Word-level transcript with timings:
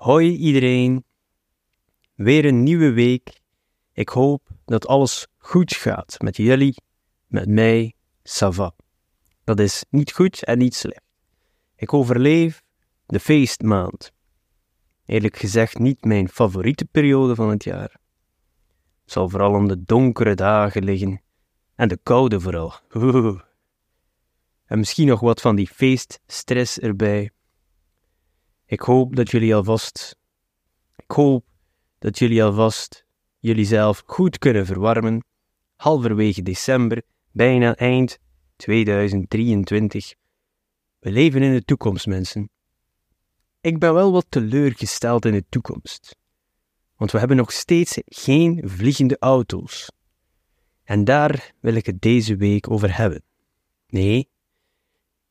Hoi 0.00 0.36
iedereen. 0.36 1.04
Weer 2.14 2.44
een 2.44 2.62
nieuwe 2.62 2.92
week. 2.92 3.40
Ik 3.92 4.08
hoop 4.08 4.48
dat 4.64 4.86
alles 4.86 5.26
goed 5.38 5.74
gaat 5.74 6.16
met 6.18 6.36
jullie, 6.36 6.74
met 7.26 7.48
mij, 7.48 7.94
Sava. 8.22 8.72
Dat 9.44 9.58
is 9.60 9.84
niet 9.88 10.12
goed 10.12 10.44
en 10.44 10.58
niet 10.58 10.74
slecht. 10.74 11.02
Ik 11.76 11.92
overleef 11.92 12.62
de 13.06 13.20
feestmaand. 13.20 14.12
Eerlijk 15.06 15.36
gezegd 15.36 15.78
niet 15.78 16.04
mijn 16.04 16.28
favoriete 16.28 16.84
periode 16.84 17.34
van 17.34 17.50
het 17.50 17.64
jaar. 17.64 18.00
Het 19.02 19.12
zal 19.12 19.28
vooral 19.28 19.54
om 19.54 19.68
de 19.68 19.82
donkere 19.84 20.34
dagen 20.34 20.84
liggen 20.84 21.22
en 21.74 21.88
de 21.88 21.98
koude 22.02 22.40
vooral. 22.40 22.72
En 24.66 24.78
misschien 24.78 25.06
nog 25.06 25.20
wat 25.20 25.40
van 25.40 25.56
die 25.56 25.68
feeststress 25.68 26.78
erbij. 26.78 27.30
Ik 28.70 28.80
hoop 28.80 29.16
dat 29.16 29.30
jullie 29.30 29.54
alvast. 29.54 30.16
Ik 30.96 31.10
hoop 31.10 31.44
dat 31.98 32.18
jullie 32.18 32.44
alvast 32.44 33.04
jullie 33.38 33.64
zelf 33.64 34.02
goed 34.06 34.38
kunnen 34.38 34.66
verwarmen. 34.66 35.24
Halverwege 35.76 36.42
december, 36.42 37.02
bijna 37.30 37.76
eind 37.76 38.18
2023. 38.56 40.14
We 40.98 41.10
leven 41.10 41.42
in 41.42 41.52
de 41.52 41.64
toekomst, 41.64 42.06
mensen. 42.06 42.50
Ik 43.60 43.78
ben 43.78 43.94
wel 43.94 44.12
wat 44.12 44.26
teleurgesteld 44.28 45.24
in 45.24 45.32
de 45.32 45.44
toekomst. 45.48 46.16
Want 46.96 47.12
we 47.12 47.18
hebben 47.18 47.36
nog 47.36 47.52
steeds 47.52 47.98
geen 48.04 48.62
vliegende 48.64 49.16
auto's. 49.18 49.90
En 50.84 51.04
daar 51.04 51.52
wil 51.60 51.74
ik 51.74 51.86
het 51.86 52.00
deze 52.00 52.36
week 52.36 52.70
over 52.70 52.96
hebben. 52.96 53.22
Nee, 53.86 54.28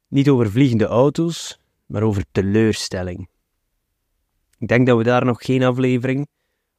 niet 0.07 0.29
over 0.29 0.51
vliegende 0.51 0.85
auto's, 0.85 1.59
maar 1.85 2.03
over 2.03 2.25
teleurstelling. 2.31 3.28
Ik 4.59 4.67
denk 4.67 4.87
dat 4.87 4.97
we 4.97 5.03
daar 5.03 5.25
nog 5.25 5.45
geen 5.45 5.63
aflevering 5.63 6.27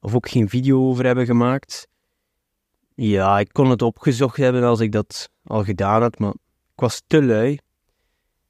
of 0.01 0.15
ook 0.15 0.29
geen 0.29 0.48
video 0.48 0.88
over 0.88 1.05
hebben 1.05 1.27
gemaakt. 1.27 1.88
Ja, 2.95 3.38
ik 3.38 3.49
kon 3.52 3.71
het 3.71 3.82
opgezocht 3.82 4.37
hebben 4.37 4.63
als 4.63 4.80
ik 4.80 4.93
dat 4.93 5.30
al 5.45 5.65
gedaan 5.65 6.02
had, 6.02 6.19
maar 6.19 6.35
ik 6.74 6.80
was 6.80 7.02
te 7.07 7.23
lui. 7.23 7.59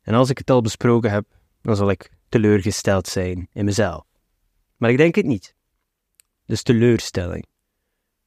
En 0.01 0.15
als 0.15 0.31
ik 0.31 0.39
het 0.39 0.51
al 0.51 0.61
besproken 0.61 1.11
heb, 1.11 1.27
dan 1.63 1.77
zal 1.77 1.91
ik 1.91 2.11
teleurgesteld 2.29 3.07
zijn 3.07 3.49
in 3.53 3.65
mezelf. 3.65 4.05
Maar 4.77 4.91
ik 4.91 4.97
denk 4.97 5.15
het 5.15 5.27
niet. 5.27 5.55
Dus 6.47 6.63
teleurstelling. 6.63 7.47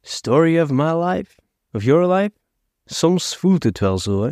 Story 0.02 0.60
of 0.60 0.70
my 0.72 0.94
life? 0.94 1.40
Of 1.72 1.84
your 1.84 2.14
life? 2.14 2.32
Soms 2.86 3.38
voelt 3.38 3.64
het 3.64 3.80
wel 3.80 3.98
zo, 3.98 4.24
hè. 4.24 4.32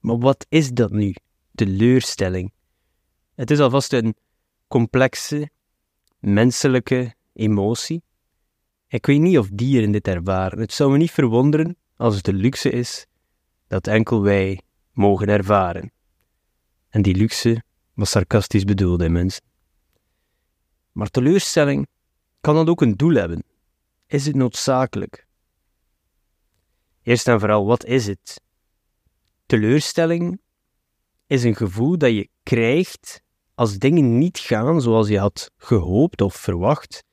Maar 0.00 0.18
wat 0.18 0.46
is 0.48 0.70
dat 0.70 0.90
nu? 0.90 1.14
teleurstelling. 1.58 2.52
Het 3.34 3.50
is 3.50 3.58
alvast 3.58 3.92
een 3.92 4.16
complexe, 4.68 5.50
menselijke 6.18 7.14
emotie. 7.32 8.02
Ik 8.86 9.06
weet 9.06 9.20
niet 9.20 9.38
of 9.38 9.48
dieren 9.52 9.90
dit 9.90 10.08
ervaren. 10.08 10.58
Het 10.58 10.72
zou 10.72 10.90
me 10.90 10.96
niet 10.96 11.10
verwonderen 11.10 11.76
als 11.96 12.14
het 12.14 12.24
de 12.24 12.32
luxe 12.32 12.70
is 12.70 13.06
dat 13.66 13.86
enkel 13.86 14.22
wij 14.22 14.60
mogen 14.92 15.28
ervaren. 15.28 15.92
En 16.88 17.02
die 17.02 17.14
luxe 17.14 17.62
was 17.94 18.10
sarcastisch 18.10 18.64
bedoeld, 18.64 19.00
hè, 19.00 19.08
mensen. 19.08 19.42
Maar 20.92 21.08
teleurstelling 21.08 21.86
kan 22.40 22.54
dan 22.54 22.68
ook 22.68 22.80
een 22.80 22.96
doel 22.96 23.14
hebben. 23.14 23.44
Is 24.06 24.26
het 24.26 24.34
noodzakelijk? 24.34 25.26
Eerst 27.02 27.28
en 27.28 27.38
vooral, 27.40 27.66
wat 27.66 27.84
is 27.84 28.06
het? 28.06 28.40
Teleurstelling 29.46 30.40
is 31.26 31.44
een 31.44 31.56
gevoel 31.56 31.98
dat 31.98 32.10
je 32.10 32.28
krijgt 32.42 33.22
als 33.58 33.78
dingen 33.78 34.18
niet 34.18 34.38
gaan 34.38 34.80
zoals 34.80 35.08
je 35.08 35.18
had 35.18 35.50
gehoopt 35.56 36.20
of 36.20 36.34
verwacht. 36.34 37.04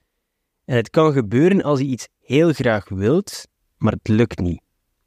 En 0.65 0.75
het 0.75 0.89
kan 0.89 1.13
gebeuren 1.13 1.63
als 1.63 1.79
je 1.79 1.85
iets 1.85 2.07
heel 2.19 2.53
graag 2.53 2.89
wilt, 2.89 3.47
maar 3.77 3.91
het 3.91 4.07
lukt 4.07 4.39
niet. 4.39 4.61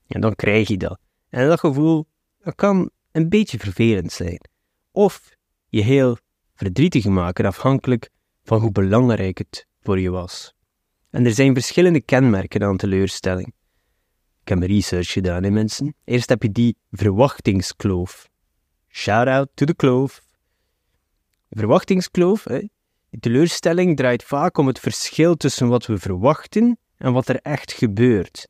En 0.06 0.20
dan 0.20 0.34
krijg 0.34 0.68
je 0.68 0.76
dat. 0.76 0.98
En 1.28 1.48
dat 1.48 1.60
gevoel 1.60 2.06
kan 2.54 2.90
een 3.12 3.28
beetje 3.28 3.58
vervelend 3.58 4.12
zijn. 4.12 4.40
Of 4.90 5.30
je 5.68 5.82
heel 5.82 6.16
verdrietig 6.54 7.04
maken, 7.04 7.44
afhankelijk 7.44 8.10
van 8.42 8.60
hoe 8.60 8.72
belangrijk 8.72 9.38
het 9.38 9.66
voor 9.80 10.00
je 10.00 10.10
was. 10.10 10.54
En 11.10 11.24
er 11.24 11.34
zijn 11.34 11.54
verschillende 11.54 12.00
kenmerken 12.00 12.62
aan 12.62 12.76
teleurstelling. 12.76 13.52
Ik 14.40 14.48
heb 14.48 14.62
research 14.62 15.12
gedaan, 15.12 15.44
in 15.44 15.52
mensen. 15.52 15.94
Eerst 16.04 16.28
heb 16.28 16.42
je 16.42 16.52
die 16.52 16.76
verwachtingskloof. 16.90 18.28
Shout 18.88 19.26
out 19.26 19.48
to 19.54 19.66
the 19.66 19.74
kloof. 19.74 20.26
Verwachtingskloof. 21.50 22.44
Hè? 22.44 22.60
Teleurstelling 23.20 23.96
draait 23.96 24.24
vaak 24.24 24.58
om 24.58 24.66
het 24.66 24.78
verschil 24.78 25.36
tussen 25.36 25.68
wat 25.68 25.86
we 25.86 25.98
verwachten 25.98 26.78
en 26.96 27.12
wat 27.12 27.28
er 27.28 27.40
echt 27.42 27.72
gebeurt. 27.72 28.48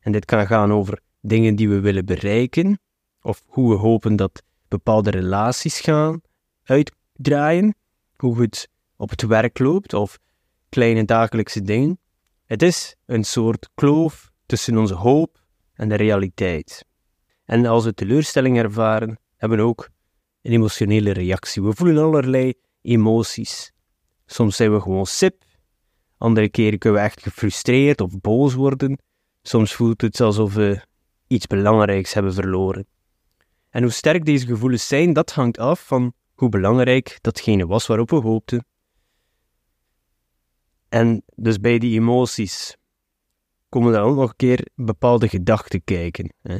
En 0.00 0.12
dit 0.12 0.24
kan 0.24 0.46
gaan 0.46 0.72
over 0.72 1.00
dingen 1.20 1.56
die 1.56 1.68
we 1.68 1.80
willen 1.80 2.04
bereiken, 2.04 2.78
of 3.22 3.42
hoe 3.46 3.70
we 3.70 3.76
hopen 3.76 4.16
dat 4.16 4.42
bepaalde 4.68 5.10
relaties 5.10 5.80
gaan 5.80 6.20
uitdraaien, 6.62 7.74
hoe 8.16 8.40
het 8.40 8.68
op 8.96 9.10
het 9.10 9.22
werk 9.22 9.58
loopt, 9.58 9.92
of 9.92 10.18
kleine 10.68 11.04
dagelijkse 11.04 11.62
dingen. 11.62 11.98
Het 12.44 12.62
is 12.62 12.96
een 13.06 13.24
soort 13.24 13.70
kloof 13.74 14.30
tussen 14.46 14.76
onze 14.76 14.94
hoop 14.94 15.44
en 15.74 15.88
de 15.88 15.94
realiteit. 15.94 16.84
En 17.44 17.66
als 17.66 17.84
we 17.84 17.94
teleurstelling 17.94 18.58
ervaren, 18.58 19.18
hebben 19.36 19.60
ook 19.60 19.88
een 20.44 20.52
emotionele 20.52 21.12
reactie. 21.12 21.62
We 21.62 21.72
voelen 21.74 22.04
allerlei 22.04 22.54
emoties. 22.82 23.72
Soms 24.26 24.56
zijn 24.56 24.72
we 24.72 24.80
gewoon 24.80 25.06
sip, 25.06 25.44
andere 26.18 26.48
keren 26.48 26.78
kunnen 26.78 27.00
we 27.00 27.06
echt 27.06 27.22
gefrustreerd 27.22 28.00
of 28.00 28.20
boos 28.20 28.54
worden. 28.54 28.98
Soms 29.42 29.74
voelt 29.74 30.00
het 30.00 30.20
alsof 30.20 30.54
we 30.54 30.80
iets 31.26 31.46
belangrijks 31.46 32.14
hebben 32.14 32.34
verloren. 32.34 32.86
En 33.70 33.82
hoe 33.82 33.92
sterk 33.92 34.24
deze 34.24 34.46
gevoelens 34.46 34.88
zijn, 34.88 35.12
dat 35.12 35.32
hangt 35.32 35.58
af 35.58 35.86
van 35.86 36.12
hoe 36.34 36.48
belangrijk 36.48 37.18
datgene 37.20 37.66
was 37.66 37.86
waarop 37.86 38.10
we 38.10 38.16
hoopten. 38.16 38.66
En 40.88 41.22
dus 41.34 41.60
bij 41.60 41.78
die 41.78 42.00
emoties 42.00 42.76
komen 43.68 43.92
dan 43.92 44.02
ook 44.02 44.16
nog 44.16 44.28
een 44.28 44.36
keer 44.36 44.68
bepaalde 44.74 45.28
gedachten 45.28 45.84
kijken. 45.84 46.34
Hè? 46.42 46.58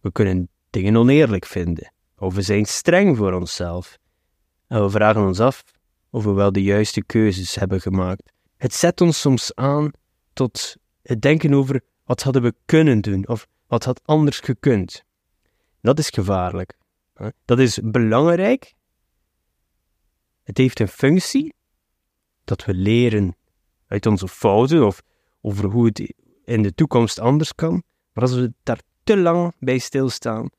We 0.00 0.12
kunnen 0.12 0.48
dingen 0.70 0.96
oneerlijk 0.96 1.46
vinden, 1.46 1.92
of 2.20 2.34
we 2.34 2.42
zijn 2.42 2.64
streng 2.64 3.16
voor 3.16 3.32
onszelf. 3.32 3.98
En 4.66 4.82
we 4.82 4.90
vragen 4.90 5.26
ons 5.26 5.40
af 5.40 5.64
of 6.10 6.24
we 6.24 6.32
wel 6.32 6.52
de 6.52 6.62
juiste 6.62 7.04
keuzes 7.04 7.54
hebben 7.54 7.80
gemaakt. 7.80 8.32
Het 8.56 8.74
zet 8.74 9.00
ons 9.00 9.20
soms 9.20 9.54
aan 9.54 9.90
tot 10.32 10.76
het 11.02 11.22
denken 11.22 11.54
over 11.54 11.80
wat 12.04 12.22
hadden 12.22 12.42
we 12.42 12.54
kunnen 12.64 13.00
doen 13.00 13.28
of 13.28 13.46
wat 13.66 13.84
had 13.84 14.00
anders 14.04 14.40
gekund. 14.40 15.04
Dat 15.80 15.98
is 15.98 16.08
gevaarlijk. 16.08 16.78
Dat 17.44 17.58
is 17.58 17.78
belangrijk. 17.82 18.74
Het 20.42 20.58
heeft 20.58 20.80
een 20.80 20.88
functie 20.88 21.54
dat 22.44 22.64
we 22.64 22.74
leren 22.74 23.36
uit 23.86 24.06
onze 24.06 24.28
fouten 24.28 24.86
of 24.86 25.02
over 25.40 25.64
hoe 25.64 25.86
het 25.86 26.14
in 26.44 26.62
de 26.62 26.74
toekomst 26.74 27.18
anders 27.18 27.54
kan. 27.54 27.82
Maar 28.12 28.24
als 28.24 28.34
we 28.34 28.52
daar 28.62 28.80
te 29.04 29.16
lang 29.16 29.54
bij 29.58 29.78
stilstaan, 29.78 30.50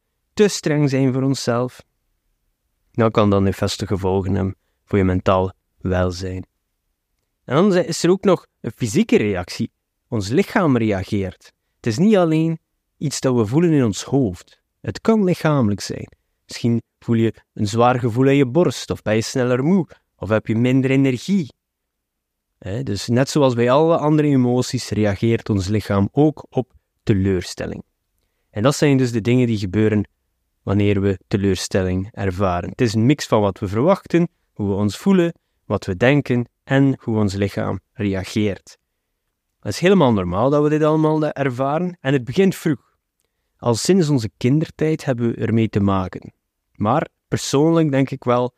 te 0.41 0.47
streng 0.47 0.89
zijn 0.89 1.13
voor 1.13 1.21
onszelf, 1.21 1.83
dan 2.91 3.11
kan 3.11 3.29
dat 3.29 3.41
nefeste 3.41 3.87
gevolgen 3.87 4.33
hebben 4.35 4.55
voor 4.85 4.97
je 4.97 5.03
mentaal 5.03 5.51
welzijn. 5.77 6.45
En 7.43 7.55
dan 7.55 7.75
is 7.75 8.03
er 8.03 8.09
ook 8.09 8.23
nog 8.23 8.45
een 8.61 8.71
fysieke 8.75 9.17
reactie. 9.17 9.71
Ons 10.07 10.27
lichaam 10.27 10.77
reageert. 10.77 11.53
Het 11.75 11.87
is 11.87 11.97
niet 11.97 12.15
alleen 12.15 12.59
iets 12.97 13.19
dat 13.19 13.35
we 13.35 13.45
voelen 13.45 13.71
in 13.71 13.83
ons 13.83 14.03
hoofd. 14.03 14.61
Het 14.79 15.01
kan 15.01 15.23
lichamelijk 15.23 15.81
zijn. 15.81 16.11
Misschien 16.47 16.81
voel 16.99 17.15
je 17.15 17.33
een 17.53 17.67
zwaar 17.67 17.99
gevoel 17.99 18.27
in 18.27 18.35
je 18.35 18.45
borst, 18.45 18.89
of 18.89 19.01
ben 19.01 19.15
je 19.15 19.21
sneller 19.21 19.63
moe, 19.63 19.87
of 20.15 20.29
heb 20.29 20.47
je 20.47 20.55
minder 20.55 20.91
energie. 20.91 21.53
dus 22.83 23.07
net 23.07 23.29
zoals 23.29 23.53
bij 23.53 23.71
alle 23.71 23.97
andere 23.97 24.27
emoties 24.27 24.89
reageert 24.89 25.49
ons 25.49 25.67
lichaam 25.67 26.09
ook 26.11 26.45
op 26.49 26.73
teleurstelling. 27.03 27.83
En 28.49 28.63
dat 28.63 28.75
zijn 28.75 28.97
dus 28.97 29.11
de 29.11 29.21
dingen 29.21 29.47
die 29.47 29.57
gebeuren 29.57 30.05
wanneer 30.63 31.01
we 31.01 31.19
teleurstelling 31.27 32.09
ervaren. 32.11 32.69
Het 32.69 32.81
is 32.81 32.93
een 32.93 33.05
mix 33.05 33.27
van 33.27 33.41
wat 33.41 33.59
we 33.59 33.67
verwachten, 33.67 34.29
hoe 34.53 34.67
we 34.67 34.73
ons 34.73 34.97
voelen, 34.97 35.33
wat 35.65 35.85
we 35.85 35.95
denken 35.97 36.49
en 36.63 36.97
hoe 36.99 37.17
ons 37.17 37.33
lichaam 37.33 37.79
reageert. 37.93 38.77
Het 39.59 39.73
is 39.73 39.79
helemaal 39.79 40.13
normaal 40.13 40.49
dat 40.49 40.63
we 40.63 40.69
dit 40.69 40.83
allemaal 40.83 41.25
ervaren 41.25 41.97
en 41.99 42.13
het 42.13 42.23
begint 42.23 42.55
vroeg. 42.55 42.95
Al 43.57 43.75
sinds 43.75 44.09
onze 44.09 44.29
kindertijd 44.37 45.05
hebben 45.05 45.29
we 45.29 45.35
ermee 45.35 45.69
te 45.69 45.79
maken. 45.79 46.33
Maar 46.71 47.07
persoonlijk 47.27 47.91
denk 47.91 48.09
ik 48.09 48.23
wel 48.23 48.55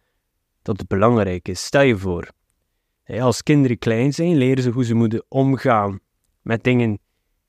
dat 0.62 0.80
het 0.80 0.88
belangrijk 0.88 1.48
is. 1.48 1.66
Stel 1.66 1.82
je 1.82 1.98
voor, 1.98 2.32
als 3.06 3.44
kinderen 3.44 3.78
klein 3.78 4.14
zijn, 4.14 4.36
leren 4.36 4.64
ze 4.64 4.70
hoe 4.70 4.86
ze 4.86 4.94
moeten 4.94 5.26
omgaan 5.28 6.00
met 6.42 6.64
dingen 6.64 7.00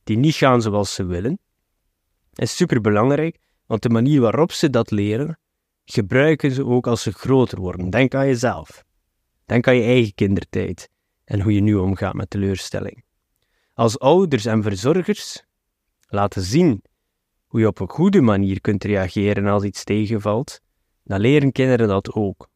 die 0.05 0.17
niet 0.17 0.35
gaan 0.35 0.62
zoals 0.62 0.95
ze 0.95 1.05
willen. 1.05 1.39
Dat 2.31 2.45
is 2.45 2.56
superbelangrijk, 2.56 3.39
want 3.66 3.82
de 3.82 3.88
manier 3.88 4.20
waarop 4.20 4.52
ze 4.52 4.70
dat 4.70 4.90
leren, 4.90 5.38
gebruiken 5.84 6.50
ze 6.50 6.66
ook 6.66 6.87
als 6.87 7.02
ze 7.02 7.12
groter 7.12 7.61
worden. 7.61 7.90
Denk 7.90 8.14
aan 8.14 8.26
jezelf. 8.26 8.84
Denk 9.46 9.69
aan 9.69 9.76
je 9.76 9.82
eigen 9.82 10.14
kindertijd 10.14 10.88
en 11.25 11.40
hoe 11.40 11.52
je 11.52 11.61
nu 11.61 11.75
omgaat 11.75 12.14
met 12.14 12.31
teleurstelling. 12.31 13.05
Als 13.75 13.99
ouders 13.99 14.44
en 14.44 14.62
verzorgers 14.62 15.44
laten 16.08 16.43
zien 16.43 16.82
hoe 17.46 17.61
je 17.61 17.66
op 17.66 17.81
een 17.81 17.90
goede 17.90 18.20
manier 18.20 18.61
kunt 18.61 18.84
reageren 18.84 19.46
als 19.46 19.62
iets 19.62 19.84
tegenvalt, 19.84 20.60
dan 21.05 21.20
leren 21.20 21.52
kinderen 21.52 21.88
dat 21.88 22.12
ook. 22.12 22.49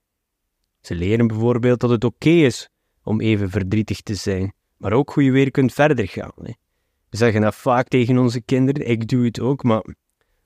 Ze 0.80 0.94
leren 0.94 1.26
bijvoorbeeld 1.26 1.80
dat 1.80 1.90
het 1.90 2.04
oké 2.04 2.28
is 2.28 2.68
om 3.02 3.20
even 3.20 3.50
verdrietig 3.50 4.00
te 4.00 4.14
zijn, 4.14 4.52
maar 4.76 4.92
ook 4.92 5.10
hoe 5.10 5.24
je 5.24 5.30
weer 5.30 5.50
kunt 5.50 5.72
verder 5.72 6.08
gaan. 6.08 6.32
Hè. 6.42 6.52
We 7.08 7.16
zeggen 7.16 7.40
dat 7.40 7.54
vaak 7.54 7.88
tegen 7.88 8.18
onze 8.18 8.40
kinderen, 8.40 8.88
ik 8.88 9.08
doe 9.08 9.24
het 9.24 9.40
ook, 9.40 9.62
maar 9.62 9.82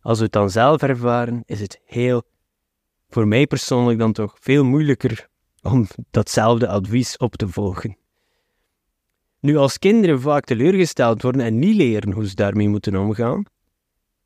als 0.03 0.19
we 0.19 0.25
het 0.25 0.33
dan 0.33 0.51
zelf 0.51 0.83
ervaren, 0.83 1.43
is 1.47 1.61
het 1.61 1.81
heel, 1.85 2.23
voor 3.09 3.29
mij 3.29 3.47
persoonlijk 3.47 3.99
dan 3.99 4.13
toch, 4.13 4.37
veel 4.41 4.65
moeilijker 4.65 5.29
om 5.63 5.87
datzelfde 6.11 6.69
advies 6.69 7.17
op 7.17 7.37
te 7.37 7.49
volgen. 7.49 7.97
Nu, 9.41 9.57
als 9.57 9.79
kinderen 9.79 10.21
vaak 10.21 10.45
teleurgesteld 10.45 11.23
worden 11.23 11.41
en 11.41 11.59
niet 11.59 11.77
leren 11.77 12.13
hoe 12.13 12.29
ze 12.29 12.35
daarmee 12.35 12.69
moeten 12.69 12.97
omgaan, 12.97 13.45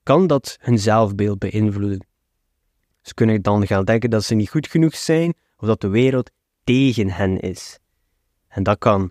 kan 0.03 0.27
dat 0.27 0.57
hun 0.61 0.79
zelfbeeld 0.79 1.39
beïnvloeden. 1.39 2.07
Ze 3.03 3.15
kunnen 3.15 3.43
dan 3.43 3.67
gaan 3.67 3.85
denken 3.85 4.11
dat 4.11 4.25
ze 4.25 4.35
niet 4.35 4.51
goed 4.51 4.69
genoeg 4.69 4.97
zijn 4.97 5.35
of 5.57 5.67
dat 5.67 5.81
de 5.81 5.89
wereld 5.89 6.31
tegen 6.65 7.11
hen 7.11 7.41
is. 7.41 7.79
En 8.49 8.63
dat 8.63 8.79
kan 8.79 9.11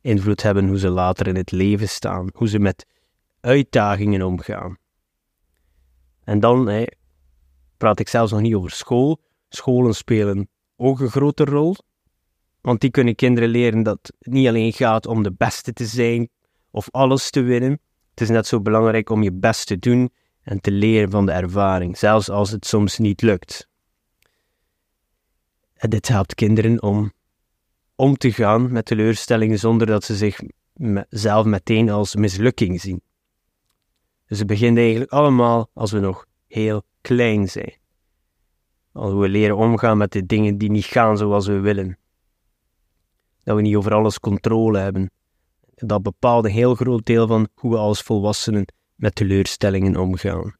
invloed 0.00 0.42
hebben 0.42 0.68
hoe 0.68 0.78
ze 0.78 0.88
later 0.88 1.26
in 1.26 1.36
het 1.36 1.50
leven 1.50 1.88
staan, 1.88 2.28
hoe 2.34 2.48
ze 2.48 2.58
met 2.58 2.86
uitdagingen 3.40 4.22
omgaan. 4.22 4.78
En 6.24 6.40
dan 6.40 6.86
praat 7.76 8.00
ik 8.00 8.08
zelfs 8.08 8.32
nog 8.32 8.40
niet 8.40 8.54
over 8.54 8.70
school. 8.70 9.20
Scholen 9.48 9.94
spelen 9.94 10.48
ook 10.76 11.00
een 11.00 11.10
grote 11.10 11.44
rol, 11.44 11.76
want 12.60 12.80
die 12.80 12.90
kunnen 12.90 13.14
kinderen 13.14 13.48
leren 13.48 13.82
dat 13.82 13.98
het 14.18 14.32
niet 14.32 14.48
alleen 14.48 14.72
gaat 14.72 15.06
om 15.06 15.22
de 15.22 15.32
beste 15.32 15.72
te 15.72 15.86
zijn 15.86 16.28
of 16.70 16.90
alles 16.90 17.30
te 17.30 17.40
winnen. 17.40 17.80
Het 18.10 18.20
is 18.20 18.28
net 18.28 18.46
zo 18.46 18.60
belangrijk 18.60 19.10
om 19.10 19.22
je 19.22 19.32
best 19.32 19.66
te 19.66 19.78
doen 19.78 20.12
en 20.42 20.60
te 20.60 20.70
leren 20.70 21.10
van 21.10 21.26
de 21.26 21.32
ervaring, 21.32 21.98
zelfs 21.98 22.30
als 22.30 22.50
het 22.50 22.66
soms 22.66 22.98
niet 22.98 23.22
lukt. 23.22 23.68
En 25.74 25.90
dit 25.90 26.08
helpt 26.08 26.34
kinderen 26.34 26.82
om 26.82 27.12
om 27.96 28.16
te 28.16 28.32
gaan 28.32 28.72
met 28.72 28.84
teleurstellingen 28.84 29.58
zonder 29.58 29.86
dat 29.86 30.04
ze 30.04 30.16
zichzelf 30.16 31.44
meteen 31.44 31.90
als 31.90 32.14
mislukking 32.14 32.80
zien. 32.80 33.02
Dus 34.26 34.38
het 34.38 34.46
begint 34.46 34.78
eigenlijk 34.78 35.10
allemaal 35.10 35.70
als 35.74 35.92
we 35.92 35.98
nog 35.98 36.26
heel 36.46 36.82
klein 37.00 37.48
zijn. 37.48 37.76
Als 38.92 39.12
we 39.12 39.28
leren 39.28 39.56
omgaan 39.56 39.98
met 39.98 40.12
de 40.12 40.26
dingen 40.26 40.58
die 40.58 40.70
niet 40.70 40.84
gaan 40.84 41.16
zoals 41.16 41.46
we 41.46 41.58
willen. 41.58 41.98
Dat 43.42 43.56
we 43.56 43.62
niet 43.62 43.76
over 43.76 43.94
alles 43.94 44.20
controle 44.20 44.78
hebben. 44.78 45.10
Dat 45.74 46.02
bepaalt 46.02 46.44
een 46.44 46.50
heel 46.50 46.74
groot 46.74 47.06
deel 47.06 47.26
van 47.26 47.48
hoe 47.54 47.70
we 47.70 47.76
als 47.76 48.02
volwassenen 48.02 48.66
met 48.94 49.14
teleurstellingen 49.14 49.96
omgaan. 49.96 50.56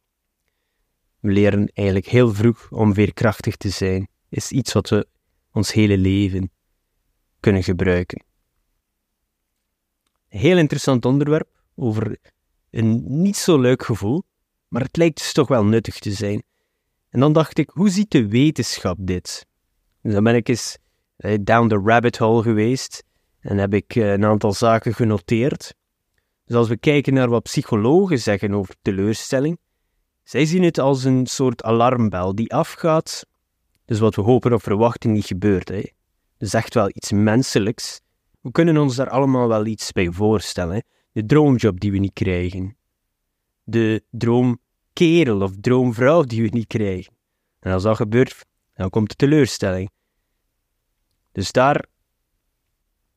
We 1.20 1.30
leren 1.32 1.70
eigenlijk 1.72 2.08
heel 2.08 2.34
vroeg 2.34 2.70
om 2.70 2.94
veerkrachtig 2.94 3.56
te 3.56 3.68
zijn. 3.68 4.08
Is 4.28 4.50
iets 4.50 4.72
wat 4.72 4.88
we 4.88 5.06
ons 5.50 5.72
hele 5.72 5.98
leven 5.98 6.50
kunnen 7.40 7.62
gebruiken. 7.62 8.24
Heel 10.28 10.58
interessant 10.58 11.04
onderwerp 11.04 11.48
over 11.74 12.18
een 12.74 13.04
niet 13.06 13.36
zo 13.36 13.58
leuk 13.58 13.84
gevoel, 13.84 14.22
maar 14.68 14.82
het 14.82 14.96
lijkt 14.96 15.18
dus 15.18 15.32
toch 15.32 15.48
wel 15.48 15.64
nuttig 15.64 15.98
te 15.98 16.12
zijn. 16.12 16.42
En 17.08 17.20
dan 17.20 17.32
dacht 17.32 17.58
ik, 17.58 17.70
hoe 17.70 17.88
ziet 17.88 18.10
de 18.10 18.28
wetenschap 18.28 18.96
dit? 19.00 19.46
Dus 20.02 20.12
dan 20.12 20.24
ben 20.24 20.34
ik 20.34 20.48
eens 20.48 20.78
eh, 21.16 21.38
down 21.40 21.68
the 21.68 21.82
rabbit 21.84 22.18
hole 22.18 22.42
geweest 22.42 23.04
en 23.40 23.58
heb 23.58 23.74
ik 23.74 23.96
eh, 23.96 24.12
een 24.12 24.24
aantal 24.24 24.52
zaken 24.52 24.94
genoteerd. 24.94 25.74
Dus 26.44 26.56
als 26.56 26.68
we 26.68 26.76
kijken 26.76 27.14
naar 27.14 27.28
wat 27.28 27.42
psychologen 27.42 28.18
zeggen 28.18 28.54
over 28.54 28.74
teleurstelling, 28.82 29.58
zij 30.22 30.44
zien 30.44 30.62
het 30.62 30.78
als 30.78 31.04
een 31.04 31.26
soort 31.26 31.62
alarmbel 31.62 32.34
die 32.34 32.54
afgaat. 32.54 33.26
Dus 33.84 33.98
wat 33.98 34.14
we 34.14 34.22
hopen 34.22 34.52
of 34.52 34.62
verwachten 34.62 35.12
niet 35.12 35.26
gebeurt. 35.26 35.68
Hè. 35.68 35.82
Dus 36.38 36.54
echt 36.54 36.74
wel 36.74 36.88
iets 36.88 37.12
menselijks. 37.12 38.00
We 38.40 38.50
kunnen 38.50 38.76
ons 38.76 38.96
daar 38.96 39.10
allemaal 39.10 39.48
wel 39.48 39.66
iets 39.66 39.92
bij 39.92 40.10
voorstellen. 40.10 40.84
De 41.14 41.26
droomjob 41.26 41.80
die 41.80 41.92
we 41.92 41.98
niet 41.98 42.12
krijgen. 42.12 42.76
De 43.62 44.04
droomkerel 44.10 45.42
of 45.42 45.52
droomvrouw 45.60 46.22
die 46.22 46.42
we 46.42 46.48
niet 46.48 46.66
krijgen. 46.66 47.12
En 47.58 47.72
als 47.72 47.82
dat 47.82 47.96
gebeurt, 47.96 48.44
dan 48.74 48.90
komt 48.90 49.08
de 49.08 49.14
teleurstelling. 49.14 49.90
Dus 51.32 51.52
daar 51.52 51.86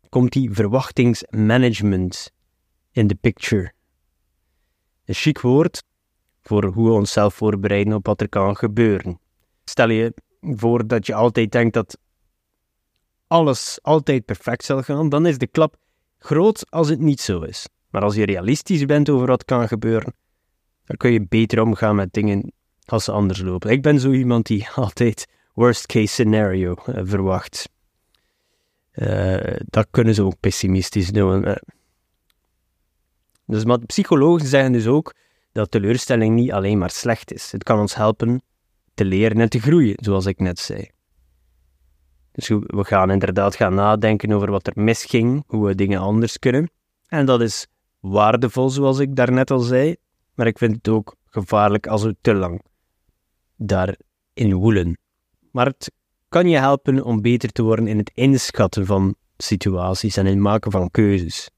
komt 0.09 0.31
die 0.31 0.51
verwachtingsmanagement 0.51 2.31
in 2.91 3.07
de 3.07 3.15
picture. 3.15 3.73
Een 5.05 5.13
chic 5.13 5.39
woord 5.39 5.83
voor 6.41 6.65
hoe 6.65 6.87
we 6.87 6.93
onszelf 6.93 7.33
voorbereiden 7.33 7.93
op 7.93 8.05
wat 8.05 8.21
er 8.21 8.29
kan 8.29 8.55
gebeuren. 8.55 9.19
Stel 9.63 9.89
je 9.89 10.13
voor 10.41 10.87
dat 10.87 11.05
je 11.05 11.13
altijd 11.13 11.51
denkt 11.51 11.73
dat 11.73 11.97
alles 13.27 13.79
altijd 13.81 14.25
perfect 14.25 14.63
zal 14.63 14.81
gaan, 14.81 15.09
dan 15.09 15.25
is 15.25 15.37
de 15.37 15.47
klap 15.47 15.77
groot 16.17 16.71
als 16.71 16.89
het 16.89 16.99
niet 16.99 17.21
zo 17.21 17.41
is. 17.41 17.67
Maar 17.89 18.01
als 18.01 18.15
je 18.15 18.25
realistisch 18.25 18.85
bent 18.85 19.09
over 19.09 19.27
wat 19.27 19.45
kan 19.45 19.67
gebeuren, 19.67 20.13
dan 20.85 20.97
kun 20.97 21.11
je 21.11 21.25
beter 21.27 21.61
omgaan 21.61 21.95
met 21.95 22.13
dingen 22.13 22.51
als 22.85 23.03
ze 23.03 23.11
anders 23.11 23.41
lopen. 23.41 23.69
Ik 23.69 23.81
ben 23.81 23.99
zo 23.99 24.11
iemand 24.11 24.45
die 24.45 24.67
altijd 24.75 25.27
worst 25.53 25.85
case 25.85 26.07
scenario 26.07 26.75
uh, 26.89 26.95
verwacht. 27.03 27.69
Uh, 28.93 29.55
dat 29.65 29.87
kunnen 29.91 30.13
ze 30.13 30.23
ook 30.23 30.39
pessimistisch 30.39 31.11
doen. 31.11 31.47
Uh. 31.47 31.55
Dus, 33.45 33.65
maar 33.65 33.79
psychologen 33.79 34.47
zeggen 34.47 34.71
dus 34.71 34.87
ook 34.87 35.13
dat 35.51 35.71
teleurstelling 35.71 36.35
niet 36.35 36.51
alleen 36.51 36.77
maar 36.77 36.89
slecht 36.89 37.33
is. 37.33 37.51
Het 37.51 37.63
kan 37.63 37.79
ons 37.79 37.95
helpen 37.95 38.41
te 38.93 39.05
leren 39.05 39.39
en 39.39 39.49
te 39.49 39.59
groeien, 39.59 39.95
zoals 39.99 40.25
ik 40.25 40.39
net 40.39 40.59
zei. 40.59 40.89
Dus 42.31 42.47
we 42.47 42.83
gaan 42.85 43.11
inderdaad 43.11 43.55
gaan 43.55 43.73
nadenken 43.73 44.31
over 44.31 44.51
wat 44.51 44.67
er 44.67 44.73
misging, 44.75 45.43
hoe 45.47 45.67
we 45.67 45.75
dingen 45.75 45.99
anders 45.99 46.39
kunnen. 46.39 46.71
En 47.07 47.25
dat 47.25 47.41
is 47.41 47.67
waardevol, 47.99 48.69
zoals 48.69 48.99
ik 48.99 49.15
daarnet 49.15 49.51
al 49.51 49.59
zei, 49.59 49.95
maar 50.33 50.47
ik 50.47 50.57
vind 50.57 50.75
het 50.75 50.87
ook 50.87 51.15
gevaarlijk 51.25 51.87
als 51.87 52.03
we 52.03 52.15
te 52.21 52.33
lang 52.33 52.61
daarin 53.55 54.53
woelen. 54.53 54.97
Maar 55.51 55.65
het 55.65 55.91
kan 56.29 56.49
je 56.49 56.57
helpen 56.57 57.03
om 57.03 57.21
beter 57.21 57.51
te 57.51 57.63
worden 57.63 57.87
in 57.87 57.97
het 57.97 58.11
inschatten 58.13 58.85
van 58.85 59.15
situaties 59.37 60.17
en 60.17 60.25
in 60.25 60.31
het 60.31 60.41
maken 60.41 60.71
van 60.71 60.91
keuzes. 60.91 61.49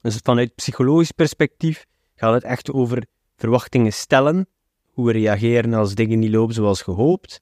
Dus 0.00 0.16
vanuit 0.16 0.54
psychologisch 0.54 1.10
perspectief 1.10 1.86
gaat 2.14 2.34
het 2.34 2.44
echt 2.44 2.72
over 2.72 3.06
verwachtingen 3.36 3.92
stellen, 3.92 4.46
hoe 4.92 5.06
we 5.06 5.12
reageren 5.12 5.74
als 5.74 5.94
dingen 5.94 6.18
niet 6.18 6.30
lopen 6.30 6.54
zoals 6.54 6.82
gehoopt, 6.82 7.40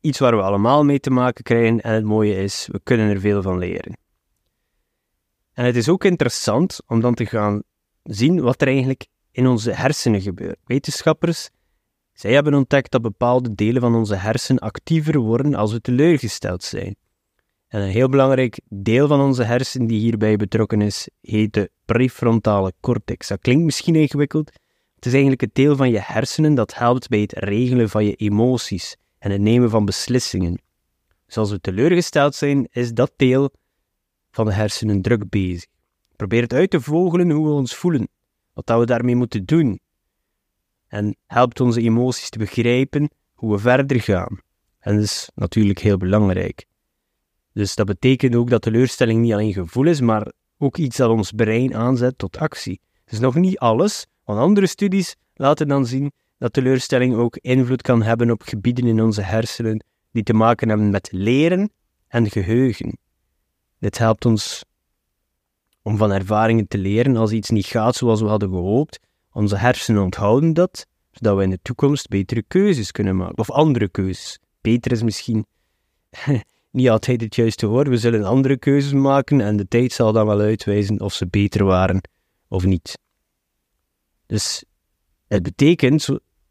iets 0.00 0.18
waar 0.18 0.36
we 0.36 0.42
allemaal 0.42 0.84
mee 0.84 1.00
te 1.00 1.10
maken 1.10 1.44
krijgen 1.44 1.80
en 1.80 1.94
het 1.94 2.04
mooie 2.04 2.42
is, 2.42 2.68
we 2.72 2.80
kunnen 2.82 3.08
er 3.08 3.20
veel 3.20 3.42
van 3.42 3.58
leren. 3.58 3.96
En 5.56 5.64
het 5.64 5.76
is 5.76 5.88
ook 5.88 6.04
interessant 6.04 6.80
om 6.86 7.00
dan 7.00 7.14
te 7.14 7.26
gaan 7.26 7.62
zien 8.02 8.40
wat 8.40 8.60
er 8.60 8.68
eigenlijk 8.68 9.06
in 9.30 9.46
onze 9.46 9.72
hersenen 9.72 10.20
gebeurt. 10.20 10.58
Wetenschappers, 10.64 11.50
zij 12.12 12.32
hebben 12.32 12.54
ontdekt 12.54 12.90
dat 12.90 13.02
bepaalde 13.02 13.54
delen 13.54 13.80
van 13.80 13.94
onze 13.94 14.14
hersenen 14.14 14.62
actiever 14.62 15.18
worden 15.18 15.54
als 15.54 15.72
we 15.72 15.80
teleurgesteld 15.80 16.62
zijn. 16.62 16.96
En 17.68 17.80
een 17.80 17.88
heel 17.88 18.08
belangrijk 18.08 18.60
deel 18.68 19.08
van 19.08 19.20
onze 19.20 19.42
hersenen 19.42 19.86
die 19.86 20.00
hierbij 20.00 20.36
betrokken 20.36 20.80
is, 20.80 21.08
heet 21.20 21.52
de 21.52 21.70
prefrontale 21.84 22.72
cortex. 22.80 23.28
Dat 23.28 23.40
klinkt 23.40 23.64
misschien 23.64 23.94
ingewikkeld. 23.94 24.52
Het 24.94 25.06
is 25.06 25.12
eigenlijk 25.12 25.40
het 25.40 25.54
deel 25.54 25.76
van 25.76 25.90
je 25.90 26.00
hersenen 26.00 26.54
dat 26.54 26.74
helpt 26.74 27.08
bij 27.08 27.20
het 27.20 27.32
regelen 27.32 27.88
van 27.88 28.04
je 28.04 28.14
emoties 28.14 28.96
en 29.18 29.30
het 29.30 29.40
nemen 29.40 29.70
van 29.70 29.84
beslissingen. 29.84 30.60
Dus 31.26 31.36
als 31.36 31.50
we 31.50 31.60
teleurgesteld 31.60 32.34
zijn, 32.34 32.68
is 32.70 32.92
dat 32.92 33.12
deel 33.16 33.50
van 34.36 34.46
de 34.46 34.52
hersenen 34.52 35.02
druk 35.02 35.28
bezig. 35.28 35.66
Probeer 36.16 36.42
het 36.42 36.52
uit 36.52 36.70
te 36.70 36.80
vogelen 36.80 37.30
hoe 37.30 37.46
we 37.46 37.52
ons 37.52 37.74
voelen, 37.74 38.08
wat 38.52 38.78
we 38.78 38.86
daarmee 38.86 39.16
moeten 39.16 39.44
doen. 39.44 39.80
En 40.88 41.16
helpt 41.26 41.60
onze 41.60 41.80
emoties 41.80 42.30
te 42.30 42.38
begrijpen 42.38 43.10
hoe 43.34 43.52
we 43.52 43.58
verder 43.58 44.00
gaan. 44.00 44.38
En 44.78 44.94
dat 44.94 45.04
is 45.04 45.30
natuurlijk 45.34 45.78
heel 45.78 45.96
belangrijk. 45.96 46.64
Dus 47.52 47.74
dat 47.74 47.86
betekent 47.86 48.34
ook 48.34 48.50
dat 48.50 48.62
teleurstelling 48.62 49.20
niet 49.20 49.32
alleen 49.32 49.52
gevoel 49.52 49.86
is, 49.86 50.00
maar 50.00 50.32
ook 50.58 50.76
iets 50.76 50.96
dat 50.96 51.10
ons 51.10 51.32
brein 51.32 51.74
aanzet 51.74 52.18
tot 52.18 52.36
actie. 52.36 52.80
Dus 53.04 53.18
nog 53.18 53.34
niet 53.34 53.58
alles, 53.58 54.06
want 54.24 54.38
andere 54.38 54.66
studies 54.66 55.16
laten 55.34 55.68
dan 55.68 55.86
zien 55.86 56.12
dat 56.38 56.52
teleurstelling 56.52 57.14
ook 57.14 57.36
invloed 57.36 57.82
kan 57.82 58.02
hebben 58.02 58.30
op 58.30 58.42
gebieden 58.42 58.86
in 58.86 59.02
onze 59.02 59.22
hersenen 59.22 59.84
die 60.12 60.22
te 60.22 60.34
maken 60.34 60.68
hebben 60.68 60.90
met 60.90 61.08
leren 61.12 61.70
en 62.08 62.30
geheugen. 62.30 62.98
Dit 63.86 63.98
helpt 63.98 64.24
ons 64.24 64.64
om 65.82 65.96
van 65.96 66.12
ervaringen 66.12 66.68
te 66.68 66.78
leren 66.78 67.16
als 67.16 67.30
iets 67.30 67.50
niet 67.50 67.66
gaat 67.66 67.96
zoals 67.96 68.20
we 68.20 68.26
hadden 68.26 68.48
gehoopt. 68.48 69.00
Onze 69.32 69.56
hersenen 69.56 70.02
onthouden 70.02 70.52
dat, 70.52 70.86
zodat 71.10 71.36
we 71.36 71.42
in 71.42 71.50
de 71.50 71.58
toekomst 71.62 72.08
betere 72.08 72.42
keuzes 72.42 72.90
kunnen 72.90 73.16
maken. 73.16 73.38
Of 73.38 73.50
andere 73.50 73.88
keuzes. 73.88 74.38
Beter 74.60 74.92
is 74.92 75.02
misschien 75.02 75.46
niet 76.70 76.88
altijd 76.88 77.20
het 77.20 77.34
juiste 77.34 77.66
woord. 77.66 77.88
We 77.88 77.96
zullen 77.96 78.24
andere 78.24 78.56
keuzes 78.56 78.92
maken 78.92 79.40
en 79.40 79.56
de 79.56 79.68
tijd 79.68 79.92
zal 79.92 80.12
dan 80.12 80.26
wel 80.26 80.40
uitwijzen 80.40 81.00
of 81.00 81.12
ze 81.12 81.26
beter 81.26 81.64
waren 81.64 82.00
of 82.48 82.64
niet. 82.64 82.98
Dus 84.26 84.64
het 85.26 85.42
betekent, 85.42 86.08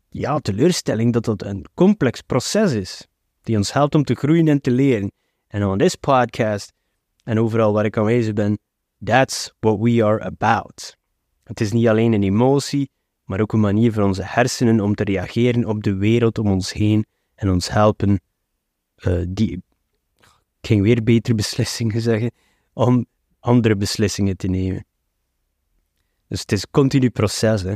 ja, 0.09 0.39
teleurstelling, 0.39 1.13
dat 1.13 1.25
dat 1.25 1.43
een 1.43 1.65
complex 1.73 2.21
proces 2.21 2.71
is, 2.71 3.07
die 3.41 3.57
ons 3.57 3.73
helpt 3.73 3.95
om 3.95 4.03
te 4.03 4.15
groeien 4.15 4.47
en 4.47 4.61
te 4.61 4.71
leren. 4.71 5.11
En 5.47 5.65
on 5.65 5.77
this 5.77 5.95
podcast, 5.95 6.73
en 7.25 7.39
overal 7.39 7.73
waar 7.73 7.85
ik 7.85 7.97
aanwezig 7.97 8.33
ben, 8.33 8.59
that's 9.03 9.53
what 9.59 9.79
we 9.79 10.03
are 10.03 10.23
about. 10.23 10.97
Het 11.43 11.61
is 11.61 11.71
niet 11.71 11.87
alleen 11.87 12.13
een 12.13 12.23
emotie, 12.23 12.89
maar 13.23 13.41
ook 13.41 13.53
een 13.53 13.59
manier 13.59 13.93
voor 13.93 14.03
onze 14.03 14.23
hersenen 14.23 14.79
om 14.79 14.95
te 14.95 15.03
reageren 15.03 15.65
op 15.65 15.83
de 15.83 15.95
wereld 15.95 16.37
om 16.37 16.47
ons 16.47 16.73
heen 16.73 17.05
en 17.35 17.49
ons 17.49 17.69
helpen 17.69 18.21
uh, 18.97 19.23
die, 19.27 19.51
ik 20.61 20.67
ging 20.67 20.81
weer 20.81 21.03
betere 21.03 21.35
beslissingen 21.35 22.01
zeggen, 22.01 22.31
om 22.73 23.05
andere 23.39 23.75
beslissingen 23.75 24.37
te 24.37 24.47
nemen. 24.47 24.85
Dus 26.27 26.39
het 26.39 26.51
is 26.51 26.61
een 26.61 26.71
continu 26.71 27.09
proces. 27.09 27.61
Hè. 27.61 27.73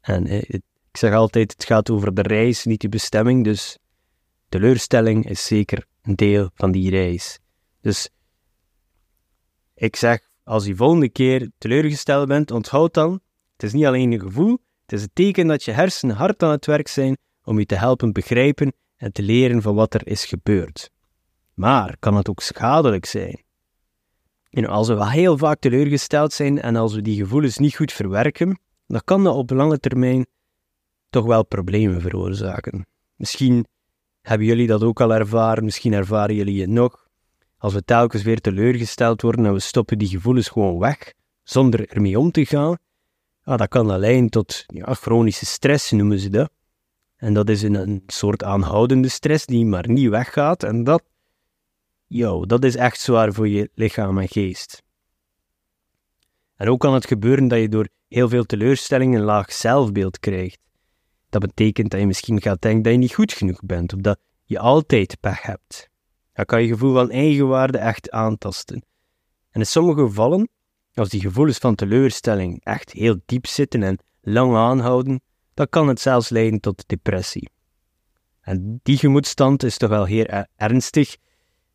En 0.00 0.26
eh, 0.26 0.42
ik 0.46 0.62
zeg 0.92 1.12
altijd, 1.12 1.52
het 1.52 1.64
gaat 1.64 1.90
over 1.90 2.14
de 2.14 2.22
reis, 2.22 2.64
niet 2.64 2.80
de 2.80 2.88
bestemming. 2.88 3.44
Dus 3.44 3.78
teleurstelling 4.48 5.28
is 5.28 5.46
zeker 5.46 5.86
een 6.02 6.16
deel 6.16 6.50
van 6.54 6.72
die 6.72 6.90
reis. 6.90 7.38
Dus 7.80 8.08
ik 9.76 9.96
zeg, 9.96 10.28
als 10.44 10.66
je 10.66 10.76
volgende 10.76 11.08
keer 11.08 11.50
teleurgesteld 11.58 12.28
bent, 12.28 12.50
onthoud 12.50 12.94
dan, 12.94 13.20
het 13.52 13.62
is 13.62 13.72
niet 13.72 13.86
alleen 13.86 14.12
een 14.12 14.20
gevoel, 14.20 14.58
het 14.82 14.92
is 14.92 15.02
een 15.02 15.10
teken 15.12 15.46
dat 15.46 15.64
je 15.64 15.70
hersenen 15.70 16.16
hard 16.16 16.42
aan 16.42 16.50
het 16.50 16.66
werk 16.66 16.88
zijn 16.88 17.16
om 17.44 17.58
je 17.58 17.66
te 17.66 17.74
helpen 17.74 18.12
begrijpen 18.12 18.72
en 18.96 19.12
te 19.12 19.22
leren 19.22 19.62
van 19.62 19.74
wat 19.74 19.94
er 19.94 20.06
is 20.06 20.24
gebeurd. 20.24 20.90
Maar 21.54 21.96
kan 21.98 22.16
het 22.16 22.28
ook 22.28 22.40
schadelijk 22.40 23.06
zijn? 23.06 23.44
Als 24.50 24.88
we 24.88 25.10
heel 25.10 25.38
vaak 25.38 25.58
teleurgesteld 25.58 26.32
zijn 26.32 26.60
en 26.60 26.76
als 26.76 26.94
we 26.94 27.02
die 27.02 27.16
gevoelens 27.16 27.58
niet 27.58 27.76
goed 27.76 27.92
verwerken, 27.92 28.60
dan 28.86 29.00
kan 29.04 29.24
dat 29.24 29.34
op 29.34 29.50
lange 29.50 29.78
termijn 29.78 30.26
toch 31.10 31.24
wel 31.24 31.44
problemen 31.44 32.00
veroorzaken. 32.00 32.86
Misschien 33.14 33.66
hebben 34.22 34.46
jullie 34.46 34.66
dat 34.66 34.82
ook 34.82 35.00
al 35.00 35.14
ervaren, 35.14 35.64
misschien 35.64 35.92
ervaren 35.92 36.34
jullie 36.34 36.60
het 36.60 36.70
nog. 36.70 37.05
Als 37.66 37.74
we 37.74 37.84
telkens 37.84 38.22
weer 38.22 38.40
teleurgesteld 38.40 39.22
worden 39.22 39.46
en 39.46 39.52
we 39.52 39.58
stoppen 39.58 39.98
die 39.98 40.08
gevoelens 40.08 40.48
gewoon 40.48 40.78
weg, 40.78 41.12
zonder 41.42 41.88
ermee 41.88 42.18
om 42.18 42.30
te 42.30 42.46
gaan, 42.46 42.78
ah, 43.42 43.58
dat 43.58 43.68
kan 43.68 43.98
leiden 43.98 44.28
tot 44.28 44.64
ja, 44.66 44.94
chronische 44.94 45.46
stress, 45.46 45.90
noemen 45.90 46.18
ze 46.18 46.30
dat. 46.30 46.50
En 47.16 47.34
dat 47.34 47.48
is 47.48 47.62
een, 47.62 47.74
een 47.74 48.02
soort 48.06 48.44
aanhoudende 48.44 49.08
stress 49.08 49.46
die 49.46 49.64
maar 49.64 49.88
niet 49.88 50.08
weggaat. 50.08 50.62
En 50.62 50.84
dat, 50.84 51.02
yo, 52.06 52.44
dat 52.44 52.64
is 52.64 52.76
echt 52.76 53.00
zwaar 53.00 53.32
voor 53.32 53.48
je 53.48 53.70
lichaam 53.74 54.18
en 54.18 54.28
geest. 54.28 54.82
En 56.56 56.68
ook 56.68 56.80
kan 56.80 56.94
het 56.94 57.06
gebeuren 57.06 57.48
dat 57.48 57.58
je 57.58 57.68
door 57.68 57.88
heel 58.08 58.28
veel 58.28 58.44
teleurstelling 58.44 59.14
een 59.14 59.22
laag 59.24 59.52
zelfbeeld 59.52 60.18
krijgt. 60.18 60.58
Dat 61.28 61.40
betekent 61.40 61.90
dat 61.90 62.00
je 62.00 62.06
misschien 62.06 62.42
gaat 62.42 62.60
denken 62.60 62.82
dat 62.82 62.92
je 62.92 62.98
niet 62.98 63.14
goed 63.14 63.32
genoeg 63.32 63.60
bent, 63.64 63.92
of 63.94 64.00
dat 64.00 64.18
je 64.44 64.58
altijd 64.58 65.16
pech 65.20 65.42
hebt. 65.42 65.94
Dat 66.36 66.46
kan 66.46 66.62
je 66.62 66.68
gevoel 66.68 66.92
van 66.92 67.10
eigenwaarde 67.10 67.78
echt 67.78 68.10
aantasten. 68.10 68.84
En 69.50 69.60
in 69.60 69.66
sommige 69.66 70.00
gevallen, 70.00 70.48
als 70.94 71.08
die 71.08 71.20
gevoelens 71.20 71.58
van 71.58 71.74
teleurstelling 71.74 72.64
echt 72.64 72.92
heel 72.92 73.20
diep 73.26 73.46
zitten 73.46 73.82
en 73.82 73.98
lang 74.20 74.56
aanhouden, 74.56 75.20
dan 75.54 75.68
kan 75.68 75.88
het 75.88 76.00
zelfs 76.00 76.28
leiden 76.28 76.60
tot 76.60 76.88
depressie. 76.88 77.50
En 78.40 78.80
die 78.82 78.96
gemoedstand 78.96 79.62
is 79.62 79.76
toch 79.76 79.88
wel 79.88 80.04
heel 80.04 80.44
ernstig. 80.56 81.16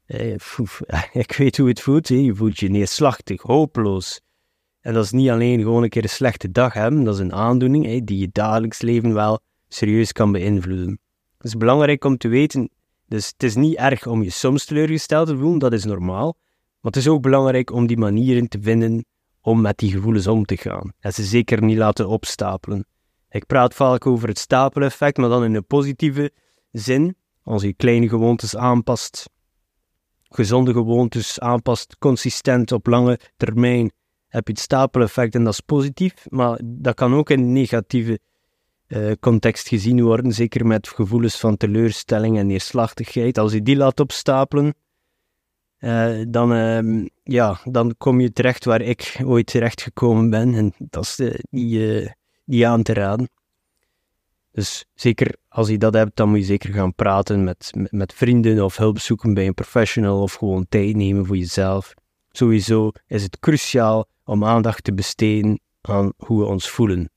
Eh, 0.05 0.33
ik 1.23 1.35
weet 1.37 1.57
hoe 1.57 1.67
het 1.67 1.81
voelt. 1.81 2.07
Je 2.07 2.35
voelt 2.35 2.59
je 2.59 2.69
neerslachtig, 2.69 3.41
hopeloos. 3.41 4.21
En 4.79 4.93
dat 4.93 5.03
is 5.03 5.11
niet 5.11 5.29
alleen 5.29 5.59
gewoon 5.59 5.83
een 5.83 5.89
keer 5.89 6.03
een 6.03 6.09
slechte 6.09 6.51
dag 6.51 6.73
hebben, 6.73 7.03
dat 7.03 7.13
is 7.13 7.19
een 7.19 7.33
aandoening 7.33 8.05
die 8.05 8.17
je 8.17 8.29
dagelijks 8.31 8.81
leven 8.81 9.13
wel 9.13 9.39
serieus 9.67 10.11
kan 10.11 10.31
beïnvloeden. 10.31 10.99
Het 11.37 11.47
is 11.47 11.57
belangrijk 11.57 12.03
om 12.03 12.17
te 12.17 12.27
weten, 12.27 12.69
dus 13.11 13.27
het 13.27 13.43
is 13.43 13.55
niet 13.55 13.75
erg 13.75 14.07
om 14.07 14.23
je 14.23 14.29
soms 14.29 14.65
teleurgesteld 14.65 15.27
te 15.27 15.37
voelen, 15.37 15.59
dat 15.59 15.73
is 15.73 15.85
normaal. 15.85 16.37
Maar 16.79 16.91
het 16.91 16.95
is 16.95 17.07
ook 17.07 17.21
belangrijk 17.21 17.71
om 17.71 17.87
die 17.87 17.97
manieren 17.97 18.47
te 18.47 18.61
vinden 18.61 19.05
om 19.41 19.61
met 19.61 19.77
die 19.77 19.91
gevoelens 19.91 20.27
om 20.27 20.45
te 20.45 20.57
gaan. 20.57 20.93
En 20.99 21.13
ze 21.13 21.23
zeker 21.23 21.63
niet 21.63 21.77
laten 21.77 22.07
opstapelen. 22.07 22.85
Ik 23.29 23.45
praat 23.45 23.73
vaak 23.73 24.05
over 24.05 24.27
het 24.27 24.39
stapeleffect, 24.39 25.17
maar 25.17 25.29
dan 25.29 25.43
in 25.43 25.55
een 25.55 25.65
positieve 25.65 26.31
zin. 26.71 27.15
Als 27.43 27.61
je 27.61 27.73
kleine 27.73 28.09
gewoontes 28.09 28.55
aanpast, 28.55 29.29
gezonde 30.23 30.73
gewoontes 30.73 31.39
aanpast, 31.39 31.95
consistent 31.99 32.71
op 32.71 32.87
lange 32.87 33.19
termijn, 33.37 33.91
heb 34.27 34.47
je 34.47 34.53
het 34.53 34.61
stapeleffect 34.61 35.35
en 35.35 35.43
dat 35.43 35.53
is 35.53 35.59
positief. 35.59 36.25
Maar 36.29 36.59
dat 36.63 36.95
kan 36.95 37.13
ook 37.13 37.29
in 37.29 37.51
negatieve 37.51 38.19
uh, 38.91 39.11
context 39.19 39.67
gezien 39.67 40.01
worden, 40.03 40.31
zeker 40.31 40.65
met 40.65 40.87
gevoelens 40.87 41.39
van 41.39 41.57
teleurstelling 41.57 42.37
en 42.37 42.47
neerslachtigheid. 42.47 43.37
Als 43.37 43.53
je 43.53 43.61
die 43.61 43.75
laat 43.75 43.99
opstapelen, 43.99 44.73
uh, 45.79 46.25
dan, 46.27 46.53
uh, 46.53 47.05
ja, 47.23 47.59
dan 47.63 47.95
kom 47.97 48.19
je 48.19 48.33
terecht 48.33 48.65
waar 48.65 48.81
ik 48.81 49.19
ooit 49.23 49.45
terecht 49.45 49.81
gekomen 49.81 50.29
ben. 50.29 50.53
En 50.53 50.73
dat 50.77 51.03
is 51.03 51.37
niet, 51.49 52.15
niet 52.45 52.63
aan 52.63 52.83
te 52.83 52.93
raden. 52.93 53.29
Dus 54.51 54.85
zeker 54.93 55.35
als 55.49 55.67
je 55.67 55.77
dat 55.77 55.93
hebt, 55.93 56.15
dan 56.15 56.29
moet 56.29 56.37
je 56.37 56.43
zeker 56.45 56.73
gaan 56.73 56.95
praten 56.95 57.43
met, 57.43 57.71
met, 57.75 57.91
met 57.91 58.13
vrienden 58.13 58.63
of 58.63 58.77
hulp 58.77 58.99
zoeken 58.99 59.33
bij 59.33 59.47
een 59.47 59.53
professional 59.53 60.21
of 60.21 60.33
gewoon 60.33 60.65
tijd 60.69 60.95
nemen 60.95 61.25
voor 61.25 61.37
jezelf. 61.37 61.93
Sowieso 62.31 62.91
is 63.07 63.23
het 63.23 63.39
cruciaal 63.39 64.05
om 64.23 64.45
aandacht 64.45 64.83
te 64.83 64.93
besteden 64.93 65.59
aan 65.81 66.13
hoe 66.17 66.39
we 66.39 66.45
ons 66.45 66.69
voelen. 66.69 67.11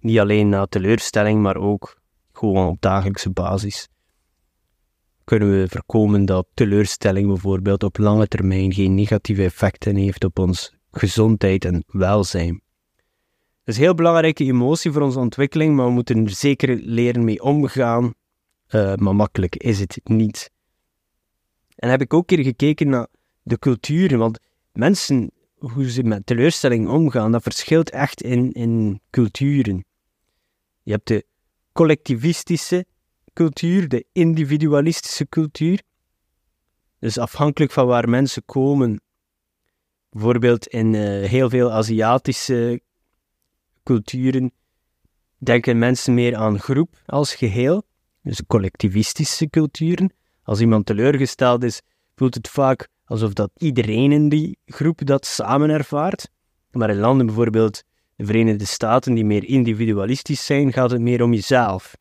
Niet 0.00 0.18
alleen 0.18 0.48
na 0.48 0.66
teleurstelling, 0.66 1.42
maar 1.42 1.56
ook 1.56 2.00
gewoon 2.32 2.68
op 2.68 2.80
dagelijkse 2.80 3.30
basis. 3.30 3.88
Kunnen 5.24 5.50
we 5.50 5.68
voorkomen 5.68 6.24
dat 6.24 6.46
teleurstelling 6.54 7.26
bijvoorbeeld 7.26 7.82
op 7.82 7.98
lange 7.98 8.28
termijn 8.28 8.72
geen 8.72 8.94
negatieve 8.94 9.44
effecten 9.44 9.96
heeft 9.96 10.24
op 10.24 10.38
ons 10.38 10.76
gezondheid 10.90 11.64
en 11.64 11.84
welzijn. 11.86 12.62
Het 13.68 13.76
is 13.76 13.76
een 13.76 13.82
heel 13.82 13.94
belangrijke 13.94 14.44
emotie 14.44 14.92
voor 14.92 15.02
onze 15.02 15.18
ontwikkeling, 15.18 15.76
maar 15.76 15.86
we 15.86 15.92
moeten 15.92 16.24
er 16.24 16.30
zeker 16.30 16.78
leren 16.82 17.24
mee 17.24 17.42
omgaan. 17.42 18.14
Uh, 18.70 18.94
maar 18.94 19.14
makkelijk 19.14 19.56
is 19.56 19.78
het 19.78 20.00
niet. 20.04 20.50
En 21.74 21.90
heb 21.90 22.00
ik 22.00 22.14
ook 22.14 22.26
keer 22.26 22.42
gekeken 22.42 22.88
naar 22.88 23.06
de 23.42 23.58
culturen, 23.58 24.18
want 24.18 24.38
mensen, 24.72 25.30
hoe 25.58 25.90
ze 25.90 26.02
met 26.02 26.26
teleurstelling 26.26 26.88
omgaan, 26.88 27.32
dat 27.32 27.42
verschilt 27.42 27.90
echt 27.90 28.22
in, 28.22 28.52
in 28.52 29.00
culturen. 29.10 29.84
Je 30.88 30.94
hebt 30.94 31.06
de 31.06 31.26
collectivistische 31.72 32.86
cultuur, 33.32 33.88
de 33.88 34.04
individualistische 34.12 35.28
cultuur. 35.28 35.82
Dus 36.98 37.18
afhankelijk 37.18 37.72
van 37.72 37.86
waar 37.86 38.08
mensen 38.08 38.44
komen, 38.44 39.00
bijvoorbeeld 40.10 40.66
in 40.66 40.92
uh, 40.92 41.28
heel 41.28 41.50
veel 41.50 41.72
Aziatische 41.72 42.80
culturen, 43.82 44.52
denken 45.38 45.78
mensen 45.78 46.14
meer 46.14 46.36
aan 46.36 46.60
groep 46.60 47.02
als 47.06 47.34
geheel, 47.34 47.82
dus 48.22 48.46
collectivistische 48.46 49.50
culturen. 49.50 50.12
Als 50.42 50.60
iemand 50.60 50.86
teleurgesteld 50.86 51.62
is, 51.62 51.80
voelt 52.14 52.34
het 52.34 52.48
vaak 52.48 52.88
alsof 53.04 53.32
dat 53.32 53.50
iedereen 53.56 54.12
in 54.12 54.28
die 54.28 54.58
groep 54.66 55.06
dat 55.06 55.26
samen 55.26 55.70
ervaart. 55.70 56.30
Maar 56.70 56.90
in 56.90 56.98
landen 56.98 57.26
bijvoorbeeld 57.26 57.82
de 58.18 58.24
Verenigde 58.24 58.64
Staten 58.64 59.14
die 59.14 59.24
meer 59.24 59.44
individualistisch 59.44 60.46
zijn, 60.46 60.72
gaat 60.72 60.90
het 60.90 61.00
meer 61.00 61.22
om 61.22 61.32
jezelf. 61.32 61.96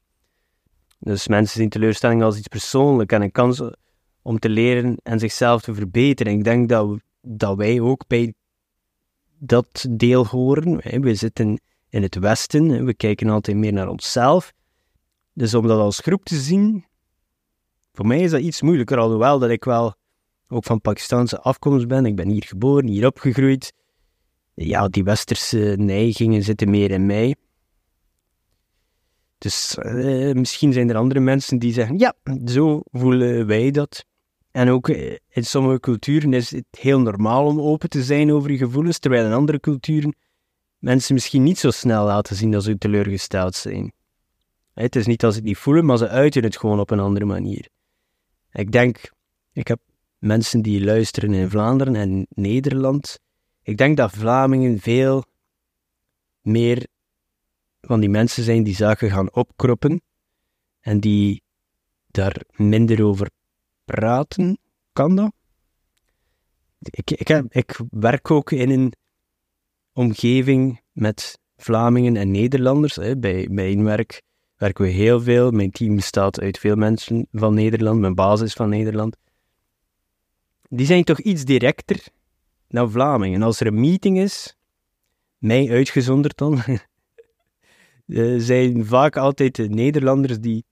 Dus 0.99 1.27
mensen 1.27 1.59
zien 1.59 1.69
teleurstelling 1.69 2.23
als 2.23 2.37
iets 2.37 2.47
persoonlijks 2.47 3.13
en 3.13 3.21
een 3.21 3.31
kans 3.31 3.61
om 4.21 4.39
te 4.39 4.49
leren 4.49 4.97
en 5.03 5.19
zichzelf 5.19 5.61
te 5.61 5.73
verbeteren. 5.73 6.33
Ik 6.33 6.43
denk 6.43 6.69
dat, 6.69 6.99
dat 7.21 7.57
wij 7.57 7.79
ook 7.79 8.07
bij 8.07 8.33
dat 9.39 9.85
deel 9.89 10.25
horen. 10.25 11.01
We 11.01 11.15
zitten 11.15 11.61
in 11.89 12.01
het 12.01 12.15
Westen, 12.15 12.85
we 12.85 12.93
kijken 12.93 13.29
altijd 13.29 13.57
meer 13.57 13.73
naar 13.73 13.87
onszelf. 13.87 14.53
Dus 15.33 15.53
om 15.53 15.67
dat 15.67 15.79
als 15.79 15.99
groep 15.99 16.25
te 16.25 16.35
zien, 16.35 16.85
voor 17.93 18.07
mij 18.07 18.19
is 18.19 18.31
dat 18.31 18.41
iets 18.41 18.61
moeilijker, 18.61 18.97
alhoewel 18.97 19.39
dat 19.39 19.49
ik 19.49 19.63
wel 19.63 19.93
ook 20.47 20.63
van 20.63 20.81
Pakistanse 20.81 21.39
afkomst 21.39 21.87
ben. 21.87 22.05
Ik 22.05 22.15
ben 22.15 22.29
hier 22.29 22.45
geboren, 22.47 22.87
hier 22.87 23.05
opgegroeid. 23.05 23.73
Ja, 24.59 24.87
die 24.87 25.03
westerse 25.03 25.75
neigingen 25.77 26.43
zitten 26.43 26.69
meer 26.69 26.91
in 26.91 27.05
mij. 27.05 27.35
Dus 29.37 29.77
eh, 29.77 30.33
misschien 30.33 30.73
zijn 30.73 30.89
er 30.89 30.95
andere 30.95 31.19
mensen 31.19 31.59
die 31.59 31.73
zeggen, 31.73 31.97
ja, 31.97 32.13
zo 32.45 32.81
voelen 32.91 33.47
wij 33.47 33.71
dat. 33.71 34.05
En 34.51 34.69
ook 34.69 34.89
eh, 34.89 35.15
in 35.29 35.45
sommige 35.45 35.79
culturen 35.79 36.33
is 36.33 36.51
het 36.51 36.65
heel 36.71 36.99
normaal 36.99 37.45
om 37.45 37.61
open 37.61 37.89
te 37.89 38.03
zijn 38.03 38.31
over 38.31 38.51
je 38.51 38.57
gevoelens, 38.57 38.99
terwijl 38.99 39.25
in 39.25 39.31
andere 39.31 39.59
culturen 39.59 40.15
mensen 40.77 41.13
misschien 41.13 41.43
niet 41.43 41.59
zo 41.59 41.71
snel 41.71 42.05
laten 42.05 42.35
zien 42.35 42.51
dat 42.51 42.63
ze 42.63 42.77
teleurgesteld 42.77 43.55
zijn. 43.55 43.93
Het 44.73 44.95
is 44.95 45.05
niet 45.05 45.19
dat 45.19 45.31
ze 45.31 45.37
het 45.37 45.47
niet 45.47 45.57
voelen, 45.57 45.85
maar 45.85 45.97
ze 45.97 46.07
uiten 46.07 46.43
het 46.43 46.57
gewoon 46.57 46.79
op 46.79 46.91
een 46.91 46.99
andere 46.99 47.25
manier. 47.25 47.67
Ik 48.51 48.71
denk 48.71 49.11
Ik 49.53 49.67
heb 49.67 49.79
mensen 50.17 50.61
die 50.61 50.83
luisteren 50.83 51.33
in 51.33 51.49
Vlaanderen 51.49 51.95
en 51.95 52.27
Nederland. 52.29 53.19
Ik 53.67 53.77
denk 53.77 53.97
dat 53.97 54.11
Vlamingen 54.11 54.79
veel 54.79 55.23
meer 56.41 56.87
van 57.81 57.99
die 57.99 58.09
mensen 58.09 58.43
zijn 58.43 58.63
die 58.63 58.75
zaken 58.75 59.11
gaan 59.11 59.33
opkroppen 59.33 60.01
en 60.79 60.99
die 60.99 61.41
daar 62.07 62.41
minder 62.51 63.05
over 63.05 63.29
praten. 63.85 64.57
Kan 64.93 65.15
dat? 65.15 65.31
Ik, 66.79 67.11
ik, 67.11 67.29
ik 67.49 67.79
werk 67.89 68.31
ook 68.31 68.51
in 68.51 68.69
een 68.69 68.93
omgeving 69.93 70.81
met 70.91 71.39
Vlamingen 71.57 72.15
en 72.15 72.31
Nederlanders. 72.31 72.95
Hè. 72.95 73.17
Bij 73.17 73.47
mijn 73.51 73.83
werk 73.83 74.21
werken 74.55 74.83
we 74.83 74.91
heel 74.91 75.21
veel. 75.21 75.51
Mijn 75.51 75.71
team 75.71 75.95
bestaat 75.95 76.39
uit 76.39 76.57
veel 76.57 76.75
mensen 76.75 77.27
van 77.31 77.53
Nederland, 77.53 77.99
mijn 77.99 78.15
basis 78.15 78.53
van 78.53 78.69
Nederland. 78.69 79.17
Die 80.69 80.85
zijn 80.85 81.03
toch 81.03 81.19
iets 81.19 81.45
directer 81.45 82.15
dan 82.67 82.91
Vlamingen. 82.91 83.41
Als 83.41 83.59
er 83.59 83.67
een 83.67 83.79
meeting 83.79 84.19
is, 84.19 84.55
mij 85.37 85.69
uitgezonderd 85.69 86.37
dan, 86.37 86.61
eh, 88.07 88.33
zijn 88.37 88.85
vaak 88.85 89.17
altijd 89.17 89.55
de 89.55 89.69
Nederlanders 89.69 90.39
die 90.39 90.65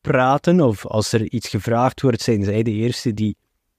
praten, 0.00 0.60
of 0.60 0.86
als 0.86 1.12
er 1.12 1.30
iets 1.30 1.48
gevraagd 1.48 2.00
wordt, 2.00 2.22
zijn 2.22 2.44
zij 2.44 2.62
de 2.62 2.70
eerste 2.70 3.14
die 3.14 3.36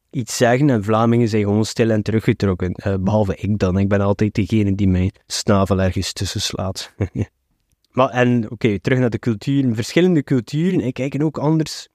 iets 0.10 0.38
zeggen 0.38 0.70
en 0.70 0.84
Vlamingen 0.84 1.28
zijn 1.28 1.44
gewoon 1.44 1.66
stil 1.66 1.90
en 1.90 2.02
teruggetrokken. 2.02 2.82
Uh, 2.88 2.96
behalve 3.00 3.36
ik 3.36 3.60
dan. 3.60 3.78
Ik 3.78 3.88
ben 3.88 4.02
altijd 4.02 4.34
degene 4.34 4.76
die 4.76 4.88
mijn 4.88 5.12
snavel 5.28 5.82
ergens 5.82 6.14
tussen 6.14 6.42
slaat. 6.42 6.94
maar 7.92 8.10
en, 8.10 8.52
oké, 8.52 8.80
terug 8.80 9.00
naar 9.00 9.10
de 9.10 9.20
culturen. 9.20 9.76
Verschillende 9.76 10.24
culturen 10.24 10.94
kijken 10.94 11.22
ook 11.22 11.38
anders 11.38 11.88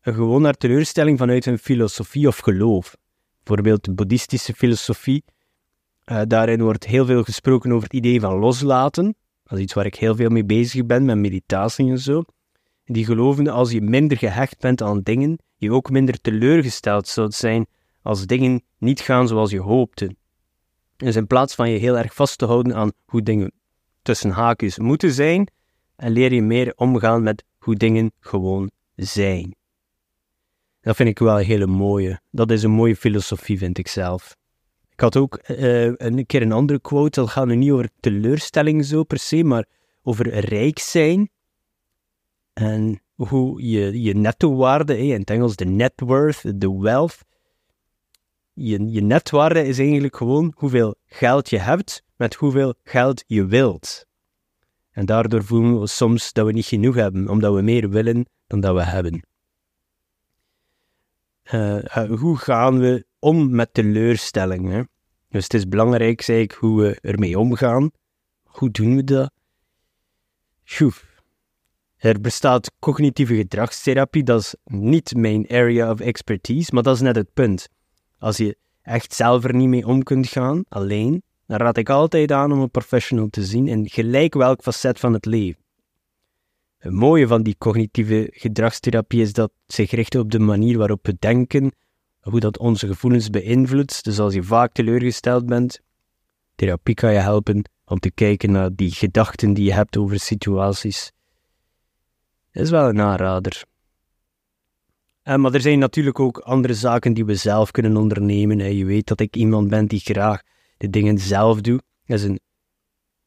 gewoon 0.00 0.42
naar 0.42 0.54
teleurstelling 0.54 1.18
vanuit 1.18 1.44
hun 1.44 1.58
filosofie 1.58 2.26
of 2.26 2.38
geloof. 2.38 2.96
Bijvoorbeeld 3.44 3.84
de 3.84 3.92
boeddhistische 3.92 4.54
filosofie. 4.54 5.24
Uh, 6.06 6.20
daarin 6.26 6.62
wordt 6.62 6.86
heel 6.86 7.06
veel 7.06 7.22
gesproken 7.22 7.72
over 7.72 7.82
het 7.82 7.92
idee 7.92 8.20
van 8.20 8.38
loslaten. 8.38 9.14
Dat 9.44 9.58
is 9.58 9.64
iets 9.64 9.74
waar 9.74 9.86
ik 9.86 9.94
heel 9.94 10.14
veel 10.14 10.28
mee 10.28 10.44
bezig 10.44 10.86
ben, 10.86 11.04
met 11.04 11.16
meditatie 11.16 11.90
en 11.90 11.98
zo. 11.98 12.22
Die 12.84 13.04
geloven 13.04 13.48
als 13.48 13.70
je 13.70 13.80
minder 13.80 14.16
gehecht 14.16 14.58
bent 14.58 14.82
aan 14.82 15.00
dingen, 15.02 15.38
je 15.56 15.72
ook 15.72 15.90
minder 15.90 16.20
teleurgesteld 16.20 17.08
zult 17.08 17.34
zijn 17.34 17.66
als 18.02 18.26
dingen 18.26 18.62
niet 18.78 19.00
gaan 19.00 19.28
zoals 19.28 19.50
je 19.50 19.60
hoopte. 19.60 20.16
Dus 20.96 21.16
in 21.16 21.26
plaats 21.26 21.54
van 21.54 21.70
je 21.70 21.78
heel 21.78 21.98
erg 21.98 22.14
vast 22.14 22.38
te 22.38 22.46
houden 22.46 22.74
aan 22.74 22.92
hoe 23.04 23.22
dingen 23.22 23.52
tussen 24.02 24.30
haakjes 24.30 24.78
moeten 24.78 25.12
zijn, 25.12 25.48
en 25.96 26.12
leer 26.12 26.32
je 26.32 26.42
meer 26.42 26.72
omgaan 26.76 27.22
met 27.22 27.44
hoe 27.58 27.74
dingen 27.74 28.12
gewoon 28.20 28.70
zijn. 28.96 29.54
Dat 30.84 30.96
vind 30.96 31.08
ik 31.08 31.18
wel 31.18 31.38
een 31.38 31.44
hele 31.44 31.66
mooie. 31.66 32.20
Dat 32.30 32.50
is 32.50 32.62
een 32.62 32.70
mooie 32.70 32.96
filosofie, 32.96 33.58
vind 33.58 33.78
ik 33.78 33.88
zelf. 33.88 34.36
Ik 34.92 35.00
had 35.00 35.16
ook 35.16 35.40
uh, 35.48 35.92
een 35.96 36.26
keer 36.26 36.42
een 36.42 36.52
andere 36.52 36.80
quote. 36.80 37.20
Dat 37.20 37.30
gaat 37.30 37.46
nu 37.46 37.56
niet 37.56 37.70
over 37.70 37.90
teleurstelling 38.00 38.84
zo 38.84 39.04
per 39.04 39.18
se, 39.18 39.44
maar 39.44 39.66
over 40.02 40.38
rijk 40.38 40.78
zijn. 40.78 41.30
En 42.52 43.02
hoe 43.14 43.70
je, 43.70 44.02
je 44.02 44.14
nettowaarde, 44.14 44.98
in 44.98 45.20
het 45.20 45.30
Engels 45.30 45.56
de 45.56 45.64
net 45.64 45.92
worth, 45.96 46.60
de 46.60 46.78
wealth. 46.78 47.18
Je, 48.52 48.90
je 48.90 49.00
netwaarde 49.00 49.66
is 49.66 49.78
eigenlijk 49.78 50.16
gewoon 50.16 50.52
hoeveel 50.56 50.94
geld 51.06 51.50
je 51.50 51.58
hebt 51.58 52.02
met 52.16 52.34
hoeveel 52.34 52.74
geld 52.82 53.24
je 53.26 53.46
wilt. 53.46 54.06
En 54.90 55.06
daardoor 55.06 55.44
voelen 55.44 55.80
we 55.80 55.86
soms 55.86 56.32
dat 56.32 56.46
we 56.46 56.52
niet 56.52 56.66
genoeg 56.66 56.94
hebben, 56.94 57.28
omdat 57.28 57.54
we 57.54 57.62
meer 57.62 57.90
willen 57.90 58.26
dan 58.46 58.60
dat 58.60 58.74
we 58.74 58.84
hebben. 58.84 59.22
Uh, 61.52 62.10
hoe 62.18 62.36
gaan 62.36 62.78
we 62.78 63.06
om 63.18 63.54
met 63.54 63.74
teleurstellingen? 63.74 64.88
Dus 65.28 65.42
het 65.42 65.54
is 65.54 65.68
belangrijk, 65.68 66.20
zei 66.22 66.40
ik, 66.40 66.52
hoe 66.52 66.82
we 66.82 66.98
ermee 67.00 67.38
omgaan. 67.38 67.90
Hoe 68.42 68.70
doen 68.70 68.96
we 68.96 69.04
dat? 69.04 69.32
Goed. 70.64 71.04
Er 71.96 72.20
bestaat 72.20 72.72
cognitieve 72.78 73.34
gedragstherapie, 73.34 74.22
dat 74.22 74.40
is 74.40 74.54
niet 74.64 75.14
mijn 75.16 75.48
area 75.48 75.90
of 75.90 76.00
expertise, 76.00 76.74
maar 76.74 76.82
dat 76.82 76.94
is 76.94 77.00
net 77.00 77.16
het 77.16 77.32
punt. 77.34 77.68
Als 78.18 78.36
je 78.36 78.56
echt 78.82 79.14
zelf 79.14 79.44
er 79.44 79.54
niet 79.54 79.68
mee 79.68 79.86
om 79.86 80.02
kunt 80.02 80.28
gaan, 80.28 80.64
alleen, 80.68 81.22
dan 81.46 81.58
raad 81.58 81.76
ik 81.76 81.88
altijd 81.88 82.32
aan 82.32 82.52
om 82.52 82.60
een 82.60 82.70
professional 82.70 83.28
te 83.28 83.44
zien 83.44 83.68
in 83.68 83.88
gelijk 83.88 84.34
welk 84.34 84.62
facet 84.62 84.98
van 84.98 85.12
het 85.12 85.24
leven. 85.24 85.63
Het 86.84 86.92
mooie 86.92 87.26
van 87.26 87.42
die 87.42 87.56
cognitieve 87.58 88.28
gedragstherapie 88.32 89.20
is 89.20 89.32
dat 89.32 89.52
zich 89.66 89.90
richt 89.90 90.14
op 90.14 90.30
de 90.30 90.38
manier 90.38 90.78
waarop 90.78 91.06
we 91.06 91.16
denken, 91.18 91.72
hoe 92.20 92.40
dat 92.40 92.58
onze 92.58 92.86
gevoelens 92.86 93.30
beïnvloedt. 93.30 94.04
Dus 94.04 94.18
als 94.18 94.34
je 94.34 94.42
vaak 94.42 94.72
teleurgesteld 94.72 95.46
bent, 95.46 95.80
therapie 96.54 96.94
kan 96.94 97.12
je 97.12 97.18
helpen 97.18 97.70
om 97.84 97.98
te 97.98 98.10
kijken 98.10 98.50
naar 98.50 98.74
die 98.74 98.90
gedachten 98.90 99.54
die 99.54 99.64
je 99.64 99.72
hebt 99.72 99.96
over 99.96 100.20
situaties 100.20 101.12
is 102.54 102.70
wel 102.70 102.88
een 102.88 103.00
aanrader. 103.00 103.64
Uh, 105.24 105.34
maar 105.34 105.54
er 105.54 105.60
zijn 105.60 105.78
natuurlijk 105.78 106.20
ook 106.20 106.38
andere 106.38 106.74
zaken 106.74 107.14
die 107.14 107.24
we 107.24 107.34
zelf 107.34 107.70
kunnen 107.70 107.96
ondernemen. 107.96 108.76
Je 108.76 108.84
weet 108.84 109.06
dat 109.06 109.20
ik 109.20 109.36
iemand 109.36 109.68
ben 109.68 109.86
die 109.86 110.00
graag 110.00 110.42
de 110.76 110.90
dingen 110.90 111.18
zelf 111.18 111.60
doet. 111.60 111.82
Dat 112.06 112.18
is 112.18 112.24
een 112.24 112.40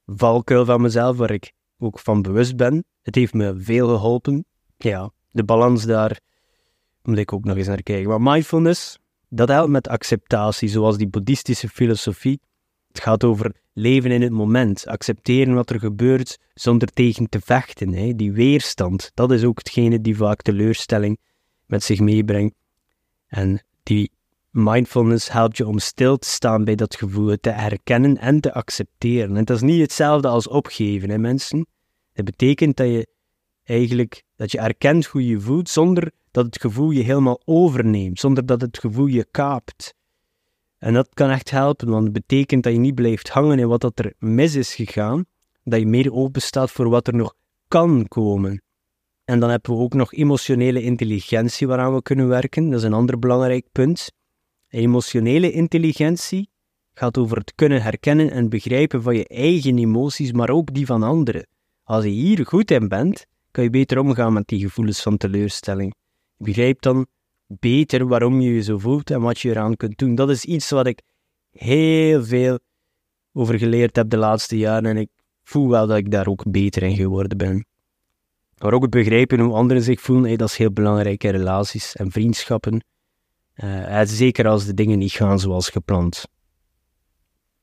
valkuil 0.05 0.65
van 0.65 0.81
mezelf 0.81 1.17
waar 1.17 1.31
ik 1.31 1.51
ook 1.79 1.99
van 1.99 2.21
bewust 2.21 2.55
ben. 2.55 2.85
Het 3.01 3.15
heeft 3.15 3.33
me 3.33 3.55
veel 3.57 3.87
geholpen. 3.87 4.45
Ja, 4.77 5.11
de 5.29 5.43
balans 5.43 5.85
daar 5.85 6.19
moet 7.03 7.17
ik 7.17 7.33
ook 7.33 7.43
nog 7.43 7.57
eens 7.57 7.67
naar 7.67 7.83
kijken. 7.83 8.09
Maar 8.09 8.21
mindfulness, 8.21 8.99
dat 9.29 9.49
helpt 9.49 9.71
met 9.71 9.87
acceptatie, 9.87 10.69
zoals 10.69 10.97
die 10.97 11.07
boeddhistische 11.07 11.69
filosofie. 11.69 12.39
Het 12.87 12.99
gaat 12.99 13.23
over 13.23 13.55
leven 13.73 14.11
in 14.11 14.21
het 14.21 14.31
moment, 14.31 14.87
accepteren 14.87 15.53
wat 15.53 15.69
er 15.69 15.79
gebeurt 15.79 16.37
zonder 16.53 16.87
tegen 16.87 17.29
te 17.29 17.39
vechten. 17.41 17.93
Hè. 17.93 18.15
Die 18.15 18.31
weerstand, 18.31 19.11
dat 19.13 19.31
is 19.31 19.43
ook 19.43 19.57
hetgene 19.57 20.01
die 20.01 20.17
vaak 20.17 20.41
teleurstelling 20.41 21.19
met 21.65 21.83
zich 21.83 21.99
meebrengt. 21.99 22.55
En 23.27 23.61
die 23.83 24.11
mindfulness 24.57 25.31
helpt 25.31 25.57
je 25.57 25.67
om 25.67 25.79
stil 25.79 26.17
te 26.17 26.27
staan 26.27 26.63
bij 26.63 26.75
dat 26.75 26.95
gevoel, 26.95 27.37
te 27.41 27.49
herkennen 27.49 28.17
en 28.17 28.39
te 28.39 28.53
accepteren. 28.53 29.37
En 29.37 29.45
dat 29.45 29.55
is 29.55 29.61
niet 29.61 29.81
hetzelfde 29.81 30.27
als 30.27 30.47
opgeven, 30.47 31.09
hè, 31.09 31.17
mensen. 31.17 31.67
Het 32.13 32.25
betekent 32.25 32.77
dat 32.77 32.87
je 32.87 33.07
eigenlijk 33.63 34.23
dat 34.35 34.51
je 34.51 34.59
erkent 34.59 35.05
hoe 35.05 35.27
je 35.27 35.39
voelt, 35.39 35.69
zonder 35.69 36.11
dat 36.31 36.45
het 36.45 36.61
gevoel 36.61 36.91
je 36.91 37.03
helemaal 37.03 37.41
overneemt, 37.45 38.19
zonder 38.19 38.45
dat 38.45 38.61
het 38.61 38.79
gevoel 38.79 39.05
je 39.05 39.27
kaapt. 39.31 39.93
En 40.77 40.93
dat 40.93 41.09
kan 41.13 41.29
echt 41.29 41.49
helpen, 41.49 41.89
want 41.89 42.03
het 42.03 42.13
betekent 42.13 42.63
dat 42.63 42.73
je 42.73 42.79
niet 42.79 42.95
blijft 42.95 43.29
hangen 43.29 43.59
in 43.59 43.67
wat 43.67 43.81
dat 43.81 43.99
er 43.99 44.13
mis 44.19 44.55
is 44.55 44.75
gegaan, 44.75 45.25
dat 45.63 45.79
je 45.79 45.85
meer 45.85 46.13
open 46.13 46.41
staat 46.41 46.71
voor 46.71 46.89
wat 46.89 47.07
er 47.07 47.15
nog 47.15 47.33
kan 47.67 48.07
komen. 48.07 48.61
En 49.25 49.39
dan 49.39 49.49
hebben 49.49 49.75
we 49.75 49.81
ook 49.81 49.93
nog 49.93 50.13
emotionele 50.13 50.81
intelligentie 50.81 51.67
waaraan 51.67 51.93
we 51.93 52.01
kunnen 52.01 52.27
werken. 52.27 52.69
Dat 52.69 52.79
is 52.79 52.85
een 52.85 52.93
ander 52.93 53.19
belangrijk 53.19 53.65
punt. 53.71 54.11
Emotionele 54.69 55.51
intelligentie 55.51 56.49
gaat 56.93 57.17
over 57.17 57.37
het 57.37 57.55
kunnen 57.55 57.81
herkennen 57.81 58.31
en 58.31 58.49
begrijpen 58.49 59.01
van 59.01 59.15
je 59.15 59.27
eigen 59.27 59.77
emoties, 59.77 60.31
maar 60.31 60.49
ook 60.49 60.73
die 60.73 60.85
van 60.85 61.03
anderen. 61.03 61.47
Als 61.83 62.03
je 62.03 62.09
hier 62.09 62.45
goed 62.45 62.71
in 62.71 62.87
bent, 62.87 63.25
kan 63.51 63.63
je 63.63 63.69
beter 63.69 63.99
omgaan 63.99 64.33
met 64.33 64.47
die 64.47 64.59
gevoelens 64.59 65.01
van 65.01 65.17
teleurstelling. 65.17 65.95
Je 66.37 66.43
begrijpt 66.43 66.83
dan 66.83 67.07
beter 67.47 68.07
waarom 68.07 68.41
je 68.41 68.53
je 68.53 68.61
zo 68.61 68.77
voelt 68.77 69.11
en 69.11 69.21
wat 69.21 69.39
je 69.39 69.49
eraan 69.49 69.75
kunt 69.75 69.97
doen. 69.97 70.15
Dat 70.15 70.29
is 70.29 70.45
iets 70.45 70.69
wat 70.69 70.87
ik 70.87 71.01
heel 71.51 72.23
veel 72.23 72.59
over 73.33 73.59
geleerd 73.59 73.95
heb 73.95 74.09
de 74.09 74.17
laatste 74.17 74.57
jaren 74.57 74.89
en 74.89 74.97
ik 74.97 75.09
voel 75.43 75.69
wel 75.69 75.87
dat 75.87 75.97
ik 75.97 76.11
daar 76.11 76.27
ook 76.27 76.51
beter 76.51 76.83
in 76.83 76.95
geworden 76.95 77.37
ben. 77.37 77.65
Maar 78.57 78.73
ook 78.73 78.81
het 78.81 78.91
begrijpen 78.91 79.39
hoe 79.39 79.53
anderen 79.53 79.83
zich 79.83 80.01
voelen, 80.01 80.37
dat 80.37 80.49
is 80.49 80.57
heel 80.57 80.71
belangrijk 80.71 81.23
in 81.23 81.31
relaties 81.31 81.95
en 81.95 82.11
vriendschappen. 82.11 82.83
Uh, 83.63 84.01
zeker 84.03 84.47
als 84.47 84.65
de 84.65 84.73
dingen 84.73 84.97
niet 84.97 85.11
gaan 85.11 85.39
zoals 85.39 85.69
gepland. 85.69 86.27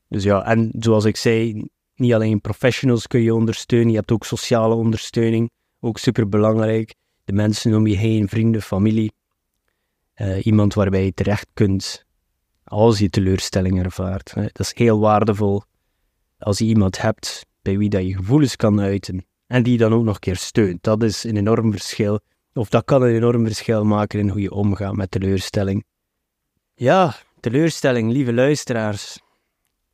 Dus 0.09 0.23
ja, 0.23 0.45
en 0.45 0.71
zoals 0.79 1.05
ik 1.05 1.17
zei, 1.17 1.69
niet 1.95 2.13
alleen 2.13 2.41
professionals 2.41 3.07
kun 3.07 3.21
je 3.21 3.35
ondersteunen, 3.35 3.91
je 3.91 3.97
hebt 3.97 4.13
ook 4.13 4.25
sociale 4.25 4.75
ondersteuning, 4.75 5.51
ook 5.81 5.99
super 5.99 6.29
belangrijk. 6.29 6.95
De 7.25 7.33
mensen 7.33 7.75
om 7.75 7.87
je 7.87 7.97
heen, 7.97 8.29
vrienden, 8.29 8.63
familie. 8.63 9.13
Uh, 10.17 10.47
iemand 10.47 10.75
waarbij 10.75 11.05
je 11.05 11.15
terecht 11.15 11.49
kunt 11.55 12.05
als 12.65 12.99
je 12.99 13.11
teleurstelling 13.11 13.85
ervaart. 13.85 14.35
Hè. 14.35 14.43
Dat 14.43 14.61
is 14.61 14.75
heel 14.75 15.01
waardevol 15.01 15.63
als 16.39 16.59
je 16.59 16.65
iemand 16.65 17.01
hebt 17.01 17.47
bij 17.63 17.79
wie 17.79 17.89
dat 17.89 18.07
je 18.07 18.17
gevoelens 18.17 18.57
kan 18.57 18.81
uiten 18.81 19.27
en 19.47 19.63
die 19.63 19.79
dan 19.79 19.93
ook 19.93 20.05
nog 20.05 20.15
een 20.15 20.21
keer 20.21 20.37
steunt. 20.37 20.83
Dat 20.83 21.03
is 21.03 21.25
een 21.25 21.37
enorm 21.37 21.71
verschil, 21.71 22.21
of 22.55 22.69
dat 22.69 22.85
kan 22.85 23.03
een 23.03 23.15
enorm 23.15 23.47
verschil 23.47 23.85
maken 23.85 24.19
in 24.19 24.29
hoe 24.29 24.41
je 24.41 24.51
omgaat 24.51 24.97
met 24.97 25.11
teleurstelling. 25.11 25.85
Ja, 26.75 27.15
teleurstelling, 27.41 28.13
lieve 28.13 28.33
luisteraars. 28.33 29.19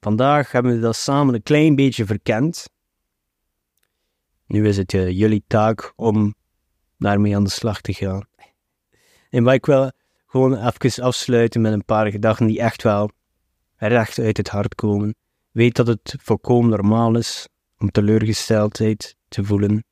Vandaag 0.00 0.52
hebben 0.52 0.72
we 0.72 0.80
dat 0.80 0.96
samen 0.96 1.34
een 1.34 1.42
klein 1.42 1.74
beetje 1.74 2.06
verkend. 2.06 2.68
Nu 4.46 4.68
is 4.68 4.76
het 4.76 4.92
uh, 4.92 5.10
jullie 5.10 5.44
taak 5.46 5.92
om 5.96 6.34
daarmee 6.98 7.36
aan 7.36 7.44
de 7.44 7.50
slag 7.50 7.80
te 7.80 7.92
gaan. 7.92 8.28
En 9.30 9.44
wat 9.44 9.54
ik 9.54 9.66
wel 9.66 9.92
gewoon 10.26 10.66
even 10.66 11.02
afsluiten 11.02 11.60
met 11.60 11.72
een 11.72 11.84
paar 11.84 12.10
gedachten 12.10 12.46
die 12.46 12.60
echt 12.60 12.82
wel 12.82 13.10
recht 13.76 14.18
uit 14.18 14.36
het 14.36 14.48
hart 14.48 14.74
komen. 14.74 15.14
Weet 15.50 15.76
dat 15.76 15.86
het 15.86 16.14
volkomen 16.22 16.70
normaal 16.70 17.16
is 17.16 17.48
om 17.78 17.90
teleurgesteldheid 17.90 19.16
te 19.28 19.44
voelen. 19.44 19.84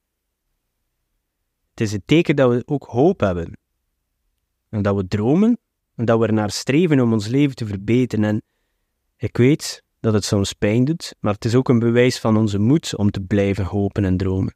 Het 1.79 1.87
is 1.87 1.93
het 1.93 2.07
teken 2.07 2.37
dat 2.37 2.51
we 2.51 2.63
ook 2.67 2.85
hoop 2.85 3.21
hebben. 3.21 3.59
En 4.69 4.83
dat 4.83 4.97
we 4.97 5.09
dromen 5.09 5.59
en 5.95 6.05
dat 6.05 6.19
we 6.19 6.27
er 6.27 6.33
naar 6.33 6.51
streven 6.51 7.01
om 7.01 7.13
ons 7.13 7.27
leven 7.27 7.57
te 7.57 7.67
verbeteren. 7.67 8.25
En 8.25 8.43
ik 9.17 9.37
weet 9.37 9.83
dat 10.01 10.13
het 10.13 10.25
soms 10.25 10.53
pijn 10.53 10.85
doet, 10.85 11.15
maar 11.21 11.35
het 11.35 11.45
is 11.45 11.55
ook 11.55 11.69
een 11.69 11.79
bewijs 11.79 12.19
van 12.19 12.37
onze 12.37 12.59
moed 12.59 12.97
om 12.97 13.11
te 13.11 13.21
blijven 13.21 13.65
hopen 13.65 14.05
en 14.05 14.17
dromen. 14.17 14.55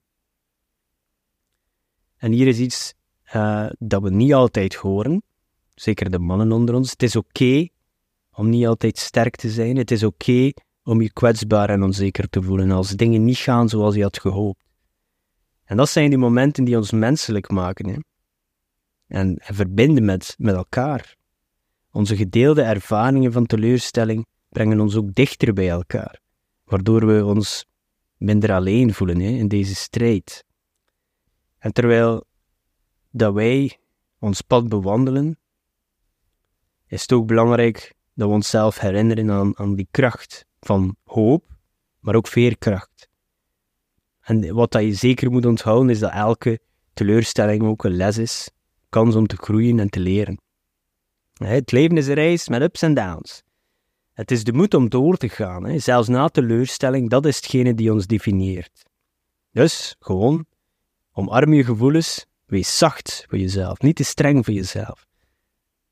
En 2.17 2.33
hier 2.33 2.47
is 2.47 2.59
iets 2.59 2.95
uh, 3.35 3.71
dat 3.79 4.03
we 4.03 4.11
niet 4.11 4.35
altijd 4.35 4.75
horen, 4.75 5.23
zeker 5.75 6.11
de 6.11 6.19
mannen 6.19 6.53
onder 6.53 6.75
ons. 6.75 6.91
Het 6.91 7.03
is 7.03 7.17
oké 7.17 7.69
om 8.33 8.49
niet 8.49 8.67
altijd 8.67 8.99
sterk 8.99 9.37
te 9.37 9.51
zijn. 9.51 9.77
Het 9.77 9.91
is 9.91 10.03
oké 10.03 10.53
om 10.83 11.03
je 11.03 11.13
kwetsbaar 11.13 11.71
en 11.71 11.83
onzeker 11.83 12.29
te 12.29 12.43
voelen 12.43 12.71
als 12.71 12.91
dingen 12.91 13.25
niet 13.25 13.39
gaan 13.39 13.69
zoals 13.69 13.95
je 13.95 14.03
had 14.03 14.21
gehoopt. 14.21 14.71
En 15.73 15.79
dat 15.79 15.89
zijn 15.89 16.09
die 16.09 16.19
momenten 16.19 16.65
die 16.65 16.77
ons 16.77 16.91
menselijk 16.91 17.51
maken 17.51 17.89
hè? 17.89 17.97
En, 19.07 19.37
en 19.37 19.55
verbinden 19.55 20.05
met, 20.05 20.35
met 20.39 20.55
elkaar. 20.55 21.17
Onze 21.91 22.17
gedeelde 22.17 22.63
ervaringen 22.63 23.33
van 23.33 23.47
teleurstelling 23.47 24.27
brengen 24.49 24.81
ons 24.81 24.97
ook 24.97 25.15
dichter 25.15 25.53
bij 25.53 25.69
elkaar, 25.69 26.21
waardoor 26.65 27.07
we 27.07 27.25
ons 27.25 27.67
minder 28.17 28.53
alleen 28.53 28.95
voelen 28.95 29.21
hè, 29.21 29.29
in 29.29 29.49
deze 29.49 29.75
strijd. 29.75 30.45
En 31.59 31.73
terwijl 31.73 32.25
dat 33.11 33.35
wij 33.35 33.79
ons 34.19 34.41
pad 34.41 34.69
bewandelen, 34.69 35.39
is 36.87 37.01
het 37.03 37.13
ook 37.13 37.27
belangrijk 37.27 37.95
dat 38.15 38.29
we 38.29 38.35
onszelf 38.35 38.79
herinneren 38.79 39.31
aan, 39.31 39.59
aan 39.59 39.75
die 39.75 39.89
kracht 39.91 40.47
van 40.61 40.97
hoop, 41.05 41.45
maar 42.01 42.15
ook 42.15 42.27
veerkracht. 42.27 43.11
En 44.23 44.55
wat 44.55 44.73
dat 44.73 44.83
je 44.83 44.95
zeker 44.95 45.31
moet 45.31 45.47
onthouden 45.47 45.91
is 45.91 45.99
dat 45.99 46.13
elke 46.13 46.61
teleurstelling 46.93 47.63
ook 47.63 47.85
een 47.85 47.97
les 47.97 48.19
is, 48.19 48.51
kans 48.89 49.15
om 49.15 49.27
te 49.27 49.37
groeien 49.37 49.79
en 49.79 49.91
te 49.91 50.01
leren. 50.01 50.41
Het 51.33 51.73
leven 51.73 51.97
is 51.97 52.07
een 52.07 52.15
reis 52.15 52.49
met 52.49 52.63
ups 52.63 52.83
en 52.83 52.95
downs. 52.95 53.43
Het 54.13 54.31
is 54.31 54.45
de 54.45 54.53
moed 54.53 54.75
om 54.75 54.89
door 54.89 55.17
te 55.17 55.29
gaan, 55.29 55.81
zelfs 55.81 56.09
na 56.09 56.29
teleurstelling, 56.29 57.11
dat 57.11 57.27
is 57.27 57.37
hetgene 57.37 57.75
die 57.75 57.93
ons 57.93 58.07
definieert. 58.07 58.83
Dus 59.51 59.97
gewoon, 59.99 60.47
omarm 61.13 61.53
je 61.53 61.65
gevoelens, 61.65 62.27
wees 62.47 62.79
zacht 62.79 63.25
voor 63.29 63.39
jezelf, 63.39 63.81
niet 63.81 63.97
te 63.97 64.05
streng 64.05 64.45
voor 64.45 64.55
jezelf. 64.55 65.07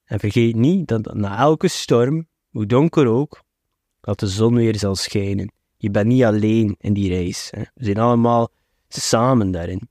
En 0.05 0.21
vergeet 0.21 0.55
niet 0.55 0.89
dat 0.89 1.15
na 1.15 1.39
elke 1.39 1.69
storm, 1.69 2.29
hoe 2.51 2.67
donker 2.67 3.07
ook, 3.07 3.43
dat 4.01 4.21
de 4.21 4.27
zon 4.27 4.55
weer 4.55 4.79
zal 4.79 4.95
schijnen. 4.95 5.53
Je 5.81 5.91
bent 5.91 6.07
niet 6.07 6.25
alleen 6.25 6.77
in 6.79 6.93
die 6.93 7.09
reis. 7.09 7.49
Hè. 7.51 7.63
We 7.75 7.85
zijn 7.85 7.99
allemaal 7.99 8.51
samen 8.89 9.51
daarin. 9.51 9.89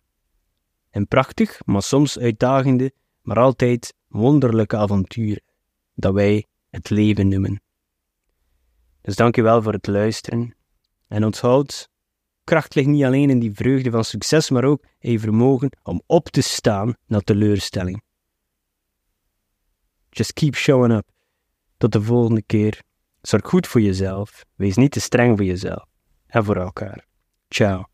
En 0.89 1.07
prachtig, 1.07 1.59
maar 1.65 1.81
soms 1.81 2.19
uitdagende, 2.19 2.91
maar 3.21 3.39
altijd 3.39 3.93
wonderlijke 4.07 4.77
avonturen 4.77 5.41
dat 5.93 6.13
wij 6.13 6.45
het 6.69 6.89
leven 6.89 7.27
noemen. 7.27 7.61
Dus 9.01 9.15
dank 9.15 9.35
je 9.35 9.41
wel 9.41 9.61
voor 9.61 9.73
het 9.73 9.87
luisteren. 9.87 10.55
En 11.07 11.23
onthoud, 11.23 11.89
kracht 12.43 12.75
ligt 12.75 12.87
niet 12.87 13.03
alleen 13.03 13.29
in 13.29 13.39
die 13.39 13.53
vreugde 13.53 13.91
van 13.91 14.03
succes, 14.03 14.49
maar 14.49 14.63
ook 14.63 14.83
in 14.99 15.11
je 15.11 15.19
vermogen 15.19 15.71
om 15.83 16.01
op 16.05 16.29
te 16.29 16.41
staan 16.41 16.95
na 17.05 17.19
teleurstelling. 17.19 18.01
Just 20.09 20.33
keep 20.33 20.55
showing 20.55 20.93
up. 20.93 21.07
Tot 21.77 21.91
de 21.91 22.01
volgende 22.01 22.41
keer. 22.41 22.87
Zorg 23.21 23.45
goed 23.45 23.67
voor 23.67 23.81
jezelf. 23.81 24.45
Wees 24.55 24.75
niet 24.75 24.91
te 24.91 24.99
streng 24.99 25.37
voor 25.37 25.45
jezelf. 25.45 25.85
En 26.27 26.43
voor 26.43 26.55
elkaar. 26.57 27.05
Ciao. 27.47 27.85